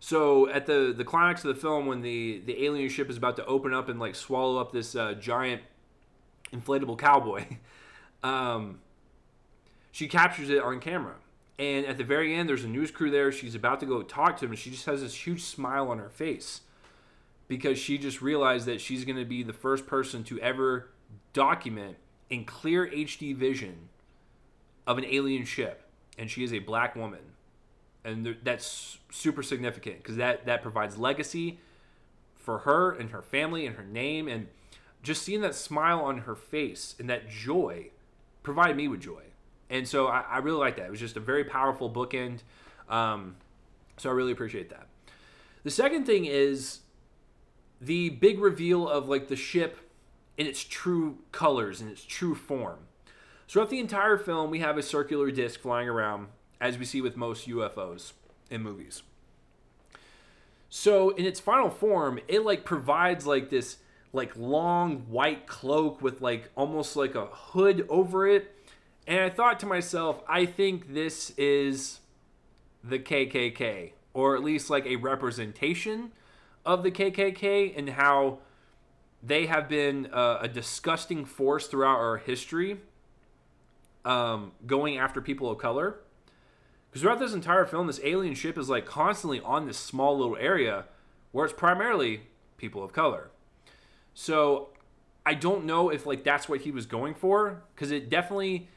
So 0.00 0.48
at 0.48 0.64
the 0.64 0.94
the 0.96 1.04
climax 1.04 1.44
of 1.44 1.54
the 1.54 1.60
film, 1.60 1.84
when 1.84 2.00
the 2.00 2.40
the 2.46 2.64
alien 2.64 2.88
ship 2.88 3.10
is 3.10 3.18
about 3.18 3.36
to 3.36 3.44
open 3.44 3.74
up 3.74 3.90
and 3.90 4.00
like 4.00 4.14
swallow 4.14 4.58
up 4.58 4.72
this 4.72 4.96
uh, 4.96 5.12
giant 5.12 5.60
inflatable 6.52 6.98
cowboy, 6.98 7.44
um, 8.22 8.80
she 9.92 10.08
captures 10.08 10.48
it 10.48 10.62
on 10.62 10.80
camera. 10.80 11.16
And 11.58 11.84
at 11.84 11.98
the 11.98 12.04
very 12.04 12.34
end, 12.34 12.48
there's 12.48 12.64
a 12.64 12.68
news 12.68 12.90
crew 12.90 13.10
there. 13.10 13.30
She's 13.30 13.54
about 13.54 13.80
to 13.80 13.86
go 13.86 14.02
talk 14.02 14.38
to 14.38 14.46
him, 14.46 14.52
and 14.52 14.58
she 14.58 14.70
just 14.70 14.86
has 14.86 15.02
this 15.02 15.26
huge 15.26 15.42
smile 15.42 15.90
on 15.90 15.98
her 15.98 16.08
face 16.08 16.62
because 17.46 17.78
she 17.78 17.98
just 17.98 18.22
realized 18.22 18.64
that 18.64 18.80
she's 18.80 19.04
going 19.04 19.18
to 19.18 19.26
be 19.26 19.42
the 19.42 19.52
first 19.52 19.86
person 19.86 20.24
to 20.24 20.40
ever 20.40 20.88
document 21.32 21.96
in 22.28 22.44
clear 22.44 22.86
HD 22.86 23.34
vision 23.34 23.88
of 24.86 24.98
an 24.98 25.04
alien 25.04 25.44
ship, 25.44 25.84
and 26.18 26.30
she 26.30 26.44
is 26.44 26.52
a 26.52 26.58
black 26.60 26.96
woman. 26.96 27.20
And 28.04 28.36
that's 28.42 28.98
super 29.10 29.42
significant 29.42 29.98
because 29.98 30.16
that 30.16 30.46
that 30.46 30.62
provides 30.62 30.96
legacy 30.96 31.58
for 32.34 32.58
her 32.60 32.92
and 32.92 33.10
her 33.10 33.20
family 33.20 33.66
and 33.66 33.76
her 33.76 33.84
name 33.84 34.26
and 34.26 34.48
just 35.02 35.22
seeing 35.22 35.42
that 35.42 35.54
smile 35.54 36.00
on 36.00 36.18
her 36.18 36.34
face 36.34 36.94
and 36.98 37.08
that 37.10 37.28
joy 37.28 37.90
provided 38.42 38.76
me 38.76 38.88
with 38.88 39.00
joy. 39.00 39.22
And 39.68 39.86
so 39.86 40.06
I, 40.08 40.22
I 40.22 40.38
really 40.38 40.58
like 40.58 40.76
that. 40.76 40.86
It 40.86 40.90
was 40.90 41.00
just 41.00 41.16
a 41.16 41.20
very 41.20 41.44
powerful 41.44 41.90
bookend. 41.90 42.40
Um, 42.88 43.36
so 43.96 44.10
i 44.10 44.12
really 44.12 44.32
appreciate 44.32 44.70
that. 44.70 44.88
The 45.62 45.70
second 45.70 46.06
thing 46.06 46.24
is 46.24 46.80
the 47.80 48.10
big 48.10 48.40
reveal 48.40 48.88
of 48.88 49.08
like 49.08 49.28
the 49.28 49.36
ship 49.36 49.78
in 50.40 50.46
its 50.46 50.64
true 50.64 51.18
colors 51.30 51.80
and 51.80 51.90
its 51.90 52.02
true 52.02 52.34
form 52.34 52.78
throughout 53.46 53.68
the 53.68 53.78
entire 53.78 54.16
film 54.16 54.50
we 54.50 54.60
have 54.60 54.78
a 54.78 54.82
circular 54.82 55.30
disc 55.30 55.60
flying 55.60 55.88
around 55.88 56.28
as 56.60 56.78
we 56.78 56.84
see 56.84 57.02
with 57.02 57.14
most 57.14 57.46
UFOs 57.46 58.12
in 58.50 58.62
movies. 58.62 59.02
So 60.70 61.10
in 61.10 61.26
its 61.26 61.40
final 61.40 61.68
form, 61.68 62.20
it 62.26 62.44
like 62.44 62.64
provides 62.64 63.26
like 63.26 63.50
this 63.50 63.78
like 64.14 64.34
long 64.34 65.00
white 65.08 65.46
cloak 65.46 66.00
with 66.00 66.22
like 66.22 66.50
almost 66.56 66.96
like 66.96 67.14
a 67.14 67.26
hood 67.26 67.86
over 67.88 68.26
it 68.26 68.56
And 69.06 69.20
I 69.20 69.30
thought 69.30 69.60
to 69.60 69.66
myself, 69.66 70.22
I 70.26 70.46
think 70.46 70.94
this 70.94 71.30
is 71.36 72.00
the 72.82 72.98
KKK, 72.98 73.92
or 74.14 74.36
at 74.36 74.42
least 74.42 74.70
like 74.70 74.86
a 74.86 74.96
representation 74.96 76.12
of 76.64 76.82
the 76.82 76.90
KKK 76.90 77.76
and 77.76 77.90
how 77.90 78.38
they 79.22 79.46
have 79.46 79.68
been 79.68 80.06
uh, 80.12 80.38
a 80.40 80.48
disgusting 80.48 81.24
force 81.24 81.66
throughout 81.66 81.98
our 81.98 82.16
history, 82.16 82.78
um, 84.04 84.52
going 84.66 84.98
after 84.98 85.20
people 85.20 85.50
of 85.50 85.58
color. 85.58 85.96
Because 86.90 87.02
throughout 87.02 87.18
this 87.18 87.34
entire 87.34 87.66
film, 87.66 87.86
this 87.86 88.00
alien 88.02 88.34
ship 88.34 88.58
is 88.58 88.68
like 88.68 88.86
constantly 88.86 89.40
on 89.40 89.66
this 89.66 89.78
small 89.78 90.18
little 90.18 90.36
area 90.36 90.86
where 91.32 91.44
it's 91.44 91.54
primarily 91.54 92.22
people 92.56 92.82
of 92.82 92.92
color. 92.92 93.30
So 94.14 94.70
I 95.24 95.34
don't 95.34 95.64
know 95.64 95.90
if 95.90 96.06
like 96.06 96.24
that's 96.24 96.48
what 96.48 96.62
he 96.62 96.70
was 96.70 96.86
going 96.86 97.14
for 97.14 97.62
because 97.74 97.90
it 97.90 98.10
definitely 98.10 98.68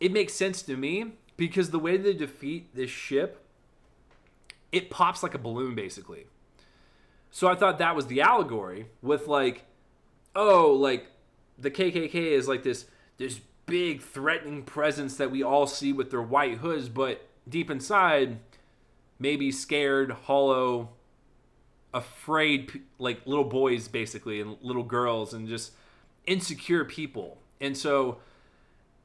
it 0.00 0.12
makes 0.12 0.32
sense 0.32 0.62
to 0.62 0.76
me 0.76 1.12
because 1.36 1.70
the 1.70 1.78
way 1.78 1.96
they 1.96 2.14
defeat 2.14 2.74
this 2.74 2.90
ship 2.90 3.44
it 4.72 4.90
pops 4.90 5.22
like 5.22 5.34
a 5.34 5.38
balloon 5.38 5.74
basically. 5.74 6.26
So 7.30 7.48
I 7.48 7.54
thought 7.54 7.78
that 7.78 7.94
was 7.96 8.06
the 8.06 8.20
allegory 8.20 8.86
with 9.02 9.26
like 9.26 9.64
oh 10.34 10.72
like 10.72 11.06
the 11.58 11.70
KKK 11.70 12.14
is 12.14 12.48
like 12.48 12.62
this 12.62 12.86
this 13.18 13.40
big 13.66 14.02
threatening 14.02 14.62
presence 14.62 15.16
that 15.16 15.30
we 15.30 15.42
all 15.42 15.66
see 15.66 15.92
with 15.92 16.10
their 16.10 16.22
white 16.22 16.58
hoods 16.58 16.88
but 16.88 17.28
deep 17.48 17.70
inside 17.70 18.38
maybe 19.20 19.52
scared, 19.52 20.10
hollow, 20.10 20.88
afraid 21.92 22.82
like 22.98 23.24
little 23.26 23.44
boys 23.44 23.86
basically 23.86 24.40
and 24.40 24.56
little 24.62 24.82
girls 24.82 25.34
and 25.34 25.46
just 25.46 25.72
insecure 26.26 26.84
people. 26.84 27.38
And 27.60 27.76
so 27.76 28.18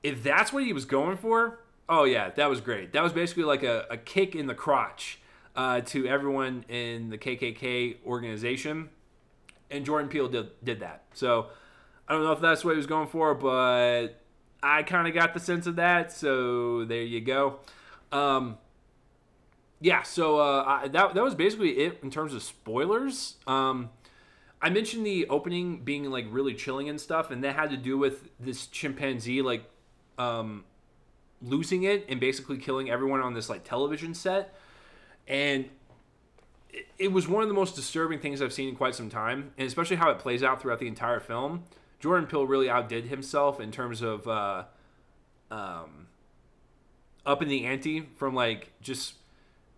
if 0.02 0.24
that's 0.24 0.54
what 0.54 0.64
he 0.64 0.74
was 0.74 0.86
going 0.86 1.18
for, 1.18 1.60
oh 1.90 2.06
yeah, 2.06 2.30
that 2.32 2.50
was 2.50 2.62
great. 2.62 2.94
That 2.94 3.04
was 3.04 3.12
basically 3.12 3.44
like 3.44 3.64
a, 3.64 3.86
a 3.90 3.98
kick 3.98 4.34
in 4.34 4.48
the 4.48 4.56
crotch 4.56 5.20
uh, 5.56 5.82
to 5.82 6.08
everyone 6.08 6.66
in 6.70 7.10
the 7.10 7.18
KKK 7.18 7.98
organization. 8.06 8.90
And 9.72 9.86
Jordan 9.86 10.10
Peele 10.10 10.28
did, 10.28 10.50
did 10.64 10.80
that. 10.82 11.06
So 11.14 11.48
I 12.08 12.14
don't 12.14 12.24
know 12.24 12.32
if 12.32 12.42
that's 12.42 12.64
what 12.64 12.72
he 12.72 12.78
was 12.78 12.86
going 12.86 13.08
for, 13.08 13.34
but 13.34 14.22
I 14.62 14.84
kind 14.84 15.08
of 15.08 15.14
got 15.14 15.34
the 15.34 15.40
sense 15.40 15.68
of 15.68 15.76
that. 15.78 16.12
So 16.12 16.86
there 16.86 17.02
you 17.02 17.22
go. 17.22 17.60
Um, 18.12 18.58
yeah, 19.82 20.04
so 20.04 20.40
uh, 20.40 20.64
I, 20.66 20.88
that 20.88 21.14
that 21.14 21.24
was 21.24 21.36
basically 21.36 21.78
it 21.80 22.00
in 22.02 22.10
terms 22.10 22.34
of 22.34 22.42
spoilers. 22.42 23.36
Um, 23.46 23.90
I 24.62 24.70
mentioned 24.70 25.06
the 25.06 25.28
opening 25.28 25.84
being 25.84 26.10
like 26.10 26.26
really 26.30 26.54
chilling 26.54 26.90
and 26.90 27.00
stuff, 27.00 27.30
and 27.30 27.44
that 27.44 27.56
had 27.56 27.70
to 27.72 27.78
do 27.78 27.98
with 27.98 28.30
this 28.40 28.68
chimpanzee 28.68 29.42
like 29.42 29.70
um, 30.18 30.64
losing 31.42 31.84
it 31.84 32.06
and 32.10 32.20
basically 32.20 32.58
killing 32.58 32.90
everyone 32.90 33.22
on 33.22 33.34
this 33.34 33.50
like 33.50 33.64
television 33.64 34.14
set, 34.14 34.56
and 35.28 35.66
it, 36.98 37.12
was 37.12 37.28
one 37.28 37.44
of 37.44 37.50
the 37.50 37.56
most 37.56 37.76
disturbing 37.76 38.20
things 38.20 38.42
I've 38.42 38.54
seen 38.54 38.70
in 38.70 38.76
quite 38.76 38.96
some 38.96 39.10
time, 39.10 39.52
and 39.58 39.68
especially 39.68 39.98
how 39.98 40.10
it 40.10 40.20
plays 40.20 40.44
out 40.44 40.62
throughout 40.62 40.80
the 40.80 40.88
entire 40.88 41.20
film. 41.20 41.64
Jordan 42.00 42.28
Peele 42.28 42.46
really 42.46 42.70
outdid 42.70 43.06
himself 43.06 43.60
in 43.60 43.72
terms 43.72 44.02
of 44.02 44.28
uh, 44.28 44.66
um, 45.50 46.08
up 47.26 47.42
in 47.42 47.48
the 47.48 47.66
ante 47.66 48.02
from 48.18 48.36
like 48.36 48.72
just 48.82 49.16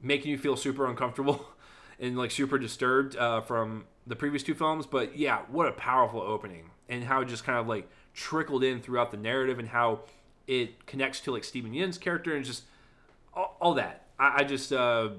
making 0.01 0.31
you 0.31 0.37
feel 0.37 0.55
super 0.55 0.87
uncomfortable 0.87 1.47
and 1.99 2.17
like 2.17 2.31
super 2.31 2.57
disturbed 2.57 3.15
uh, 3.15 3.41
from 3.41 3.85
the 4.05 4.15
previous 4.15 4.43
two 4.43 4.55
films. 4.55 4.85
But 4.85 5.17
yeah, 5.17 5.41
what 5.49 5.67
a 5.67 5.71
powerful 5.71 6.21
opening 6.21 6.71
and 6.89 7.03
how 7.03 7.21
it 7.21 7.25
just 7.25 7.43
kind 7.43 7.57
of 7.57 7.67
like 7.67 7.87
trickled 8.13 8.63
in 8.63 8.81
throughout 8.81 9.11
the 9.11 9.17
narrative 9.17 9.59
and 9.59 9.69
how 9.69 10.01
it 10.47 10.85
connects 10.85 11.19
to 11.21 11.31
like 11.31 11.43
Steven 11.43 11.73
Yeun's 11.73 11.97
character 11.97 12.35
and 12.35 12.43
just 12.43 12.63
all, 13.33 13.57
all 13.61 13.73
that. 13.75 14.03
I, 14.19 14.37
I 14.39 14.43
just 14.43 14.73
uh, 14.73 15.09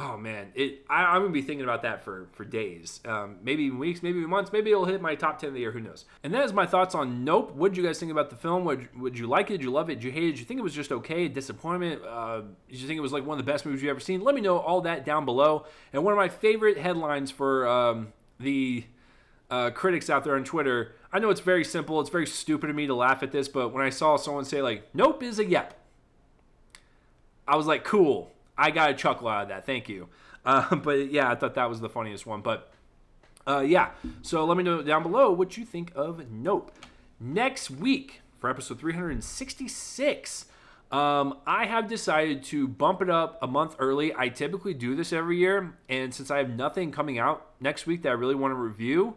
oh 0.00 0.16
man, 0.16 0.48
it. 0.54 0.84
I, 0.88 1.14
am 1.14 1.22
gonna 1.22 1.32
be 1.32 1.42
thinking 1.42 1.64
about 1.64 1.82
that 1.82 2.02
for 2.02 2.28
for 2.32 2.44
days, 2.44 3.00
um, 3.04 3.36
maybe 3.42 3.70
weeks, 3.70 4.02
maybe 4.02 4.20
months, 4.20 4.52
maybe 4.52 4.70
it'll 4.70 4.86
hit 4.86 5.02
my 5.02 5.14
top 5.14 5.38
ten 5.38 5.48
of 5.48 5.54
the 5.54 5.60
year. 5.60 5.72
Who 5.72 5.80
knows? 5.80 6.06
And 6.24 6.32
that 6.32 6.44
is 6.44 6.52
my 6.52 6.66
thoughts 6.66 6.94
on 6.94 7.24
Nope. 7.24 7.54
What 7.54 7.72
did 7.72 7.78
you 7.78 7.84
guys 7.84 7.98
think 7.98 8.10
about 8.10 8.30
the 8.30 8.36
film? 8.36 8.64
Would 8.64 8.98
would 8.98 9.18
you 9.18 9.26
like 9.26 9.50
it? 9.50 9.58
Did 9.58 9.64
you 9.64 9.70
love 9.70 9.90
it? 9.90 9.96
Did 9.96 10.04
you 10.04 10.12
hate 10.12 10.24
it? 10.24 10.30
Did 10.32 10.38
you 10.40 10.44
think 10.46 10.60
it 10.60 10.62
was 10.62 10.74
just 10.74 10.90
okay? 10.90 11.28
Disappointment? 11.28 12.02
Uh, 12.04 12.42
did 12.68 12.80
you 12.80 12.86
think 12.86 12.98
it 12.98 13.02
was 13.02 13.12
like 13.12 13.26
one 13.26 13.38
of 13.38 13.44
the 13.44 13.50
best 13.50 13.66
movies 13.66 13.82
you've 13.82 13.90
ever 13.90 14.00
seen? 14.00 14.22
Let 14.22 14.34
me 14.34 14.40
know 14.40 14.58
all 14.58 14.80
that 14.82 15.04
down 15.04 15.24
below. 15.24 15.66
And 15.92 16.02
one 16.02 16.12
of 16.12 16.18
my 16.18 16.28
favorite 16.28 16.78
headlines 16.78 17.30
for 17.30 17.68
um, 17.68 18.12
the 18.38 18.84
uh, 19.50 19.70
critics 19.70 20.08
out 20.08 20.24
there 20.24 20.36
on 20.36 20.44
Twitter. 20.44 20.92
I 21.12 21.18
know 21.18 21.30
it's 21.30 21.40
very 21.40 21.64
simple. 21.64 22.00
It's 22.00 22.10
very 22.10 22.26
stupid 22.26 22.70
of 22.70 22.76
me 22.76 22.86
to 22.86 22.94
laugh 22.94 23.22
at 23.22 23.32
this, 23.32 23.48
but 23.48 23.70
when 23.70 23.84
I 23.84 23.90
saw 23.90 24.16
someone 24.16 24.44
say 24.44 24.62
like 24.62 24.88
"Nope" 24.94 25.22
is 25.22 25.38
a 25.38 25.44
yep, 25.44 25.74
I 27.46 27.56
was 27.56 27.66
like, 27.66 27.84
"Cool." 27.84 28.32
I 28.60 28.70
got 28.70 28.90
a 28.90 28.94
chuckle 28.94 29.26
out 29.26 29.44
of 29.44 29.48
that. 29.48 29.66
Thank 29.66 29.88
you. 29.88 30.08
Uh, 30.42 30.74
but 30.76 31.12
yeah, 31.12 31.30
I 31.30 31.34
thought 31.34 31.54
that 31.56 31.68
was 31.68 31.80
the 31.80 31.90
funniest 31.90 32.24
one. 32.24 32.40
But 32.40 32.72
uh, 33.46 33.60
yeah, 33.60 33.90
so 34.22 34.42
let 34.46 34.56
me 34.56 34.64
know 34.64 34.80
down 34.80 35.02
below 35.02 35.30
what 35.30 35.58
you 35.58 35.66
think 35.66 35.92
of 35.94 36.30
Nope. 36.30 36.72
Next 37.20 37.70
week 37.70 38.22
for 38.38 38.48
episode 38.48 38.80
366, 38.80 40.46
um, 40.90 41.36
I 41.46 41.66
have 41.66 41.88
decided 41.88 42.42
to 42.44 42.66
bump 42.66 43.02
it 43.02 43.10
up 43.10 43.38
a 43.42 43.46
month 43.46 43.76
early. 43.78 44.14
I 44.16 44.30
typically 44.30 44.72
do 44.72 44.96
this 44.96 45.12
every 45.12 45.36
year, 45.36 45.74
and 45.90 46.14
since 46.14 46.30
I 46.30 46.38
have 46.38 46.48
nothing 46.48 46.90
coming 46.90 47.18
out 47.18 47.48
next 47.60 47.86
week 47.86 48.00
that 48.04 48.08
I 48.08 48.12
really 48.12 48.34
want 48.34 48.52
to 48.52 48.56
review, 48.56 49.16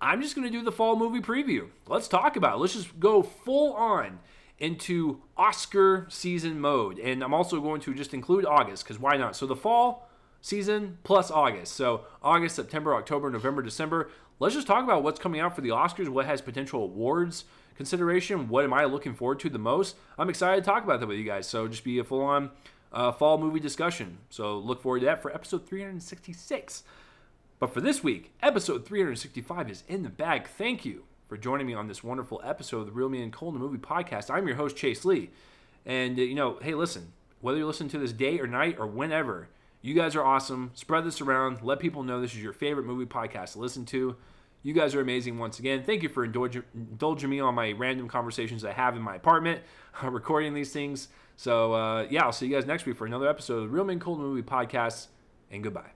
I'm 0.00 0.22
just 0.22 0.36
going 0.36 0.46
to 0.46 0.52
do 0.52 0.62
the 0.62 0.70
fall 0.70 0.94
movie 0.94 1.20
preview. 1.20 1.70
Let's 1.88 2.06
talk 2.06 2.36
about 2.36 2.54
it. 2.54 2.60
Let's 2.60 2.74
just 2.74 3.00
go 3.00 3.24
full 3.24 3.72
on 3.72 4.20
into 4.58 5.22
Oscar 5.36 6.06
season 6.08 6.60
mode. 6.60 6.98
And 6.98 7.22
I'm 7.22 7.34
also 7.34 7.60
going 7.60 7.80
to 7.82 7.94
just 7.94 8.14
include 8.14 8.46
August 8.46 8.84
because 8.84 8.98
why 8.98 9.16
not? 9.16 9.36
So 9.36 9.46
the 9.46 9.56
fall 9.56 10.08
season 10.40 10.98
plus 11.04 11.30
August. 11.30 11.74
So 11.74 12.04
August, 12.22 12.56
September, 12.56 12.94
October, 12.94 13.30
November, 13.30 13.62
December. 13.62 14.10
Let's 14.38 14.54
just 14.54 14.66
talk 14.66 14.84
about 14.84 15.02
what's 15.02 15.18
coming 15.18 15.40
out 15.40 15.54
for 15.54 15.62
the 15.62 15.70
Oscars, 15.70 16.08
what 16.08 16.26
has 16.26 16.40
potential 16.40 16.82
awards 16.82 17.44
consideration, 17.76 18.48
what 18.48 18.64
am 18.64 18.72
I 18.72 18.84
looking 18.84 19.14
forward 19.14 19.38
to 19.40 19.50
the 19.50 19.58
most. 19.58 19.96
I'm 20.18 20.30
excited 20.30 20.64
to 20.64 20.70
talk 20.70 20.84
about 20.84 21.00
that 21.00 21.06
with 21.06 21.18
you 21.18 21.24
guys. 21.24 21.46
So 21.46 21.68
just 21.68 21.84
be 21.84 21.98
a 21.98 22.04
full 22.04 22.22
on 22.22 22.50
uh, 22.92 23.12
fall 23.12 23.38
movie 23.38 23.60
discussion. 23.60 24.18
So 24.30 24.58
look 24.58 24.82
forward 24.82 25.00
to 25.00 25.06
that 25.06 25.22
for 25.22 25.34
episode 25.34 25.66
366. 25.66 26.82
But 27.58 27.72
for 27.72 27.80
this 27.80 28.02
week, 28.02 28.32
episode 28.42 28.86
365 28.86 29.70
is 29.70 29.84
in 29.88 30.02
the 30.02 30.08
bag. 30.08 30.46
Thank 30.46 30.84
you 30.84 31.04
for 31.28 31.36
joining 31.36 31.66
me 31.66 31.74
on 31.74 31.88
this 31.88 32.04
wonderful 32.04 32.40
episode 32.44 32.80
of 32.80 32.86
the 32.86 32.92
Real 32.92 33.08
Me 33.08 33.22
and 33.22 33.32
Cole 33.32 33.48
in 33.48 33.54
the 33.54 33.60
Movie 33.60 33.78
podcast. 33.78 34.30
I'm 34.30 34.46
your 34.46 34.56
host, 34.56 34.76
Chase 34.76 35.04
Lee. 35.04 35.30
And, 35.84 36.18
uh, 36.18 36.22
you 36.22 36.34
know, 36.34 36.58
hey, 36.62 36.74
listen, 36.74 37.12
whether 37.40 37.58
you're 37.58 37.66
listening 37.66 37.90
to 37.90 37.98
this 37.98 38.12
day 38.12 38.38
or 38.38 38.46
night 38.46 38.76
or 38.78 38.86
whenever, 38.86 39.48
you 39.82 39.94
guys 39.94 40.14
are 40.14 40.24
awesome. 40.24 40.70
Spread 40.74 41.04
this 41.04 41.20
around. 41.20 41.62
Let 41.62 41.80
people 41.80 42.02
know 42.02 42.20
this 42.20 42.34
is 42.34 42.42
your 42.42 42.52
favorite 42.52 42.86
movie 42.86 43.06
podcast 43.06 43.52
to 43.52 43.58
listen 43.58 43.84
to. 43.86 44.16
You 44.62 44.72
guys 44.72 44.94
are 44.94 45.00
amazing 45.00 45.38
once 45.38 45.58
again. 45.58 45.82
Thank 45.84 46.02
you 46.02 46.08
for 46.08 46.24
indulging, 46.24 46.62
indulging 46.74 47.30
me 47.30 47.40
on 47.40 47.54
my 47.54 47.72
random 47.72 48.08
conversations 48.08 48.64
I 48.64 48.72
have 48.72 48.96
in 48.96 49.02
my 49.02 49.16
apartment, 49.16 49.62
recording 50.02 50.54
these 50.54 50.72
things. 50.72 51.08
So, 51.36 51.72
uh, 51.74 52.06
yeah, 52.10 52.24
I'll 52.24 52.32
see 52.32 52.46
you 52.46 52.54
guys 52.54 52.66
next 52.66 52.86
week 52.86 52.96
for 52.96 53.06
another 53.06 53.28
episode 53.28 53.58
of 53.58 53.62
the 53.62 53.68
Real 53.68 53.84
Men 53.84 54.00
Cold 54.00 54.18
Movie 54.18 54.42
Podcast, 54.42 55.08
and 55.50 55.62
goodbye. 55.62 55.95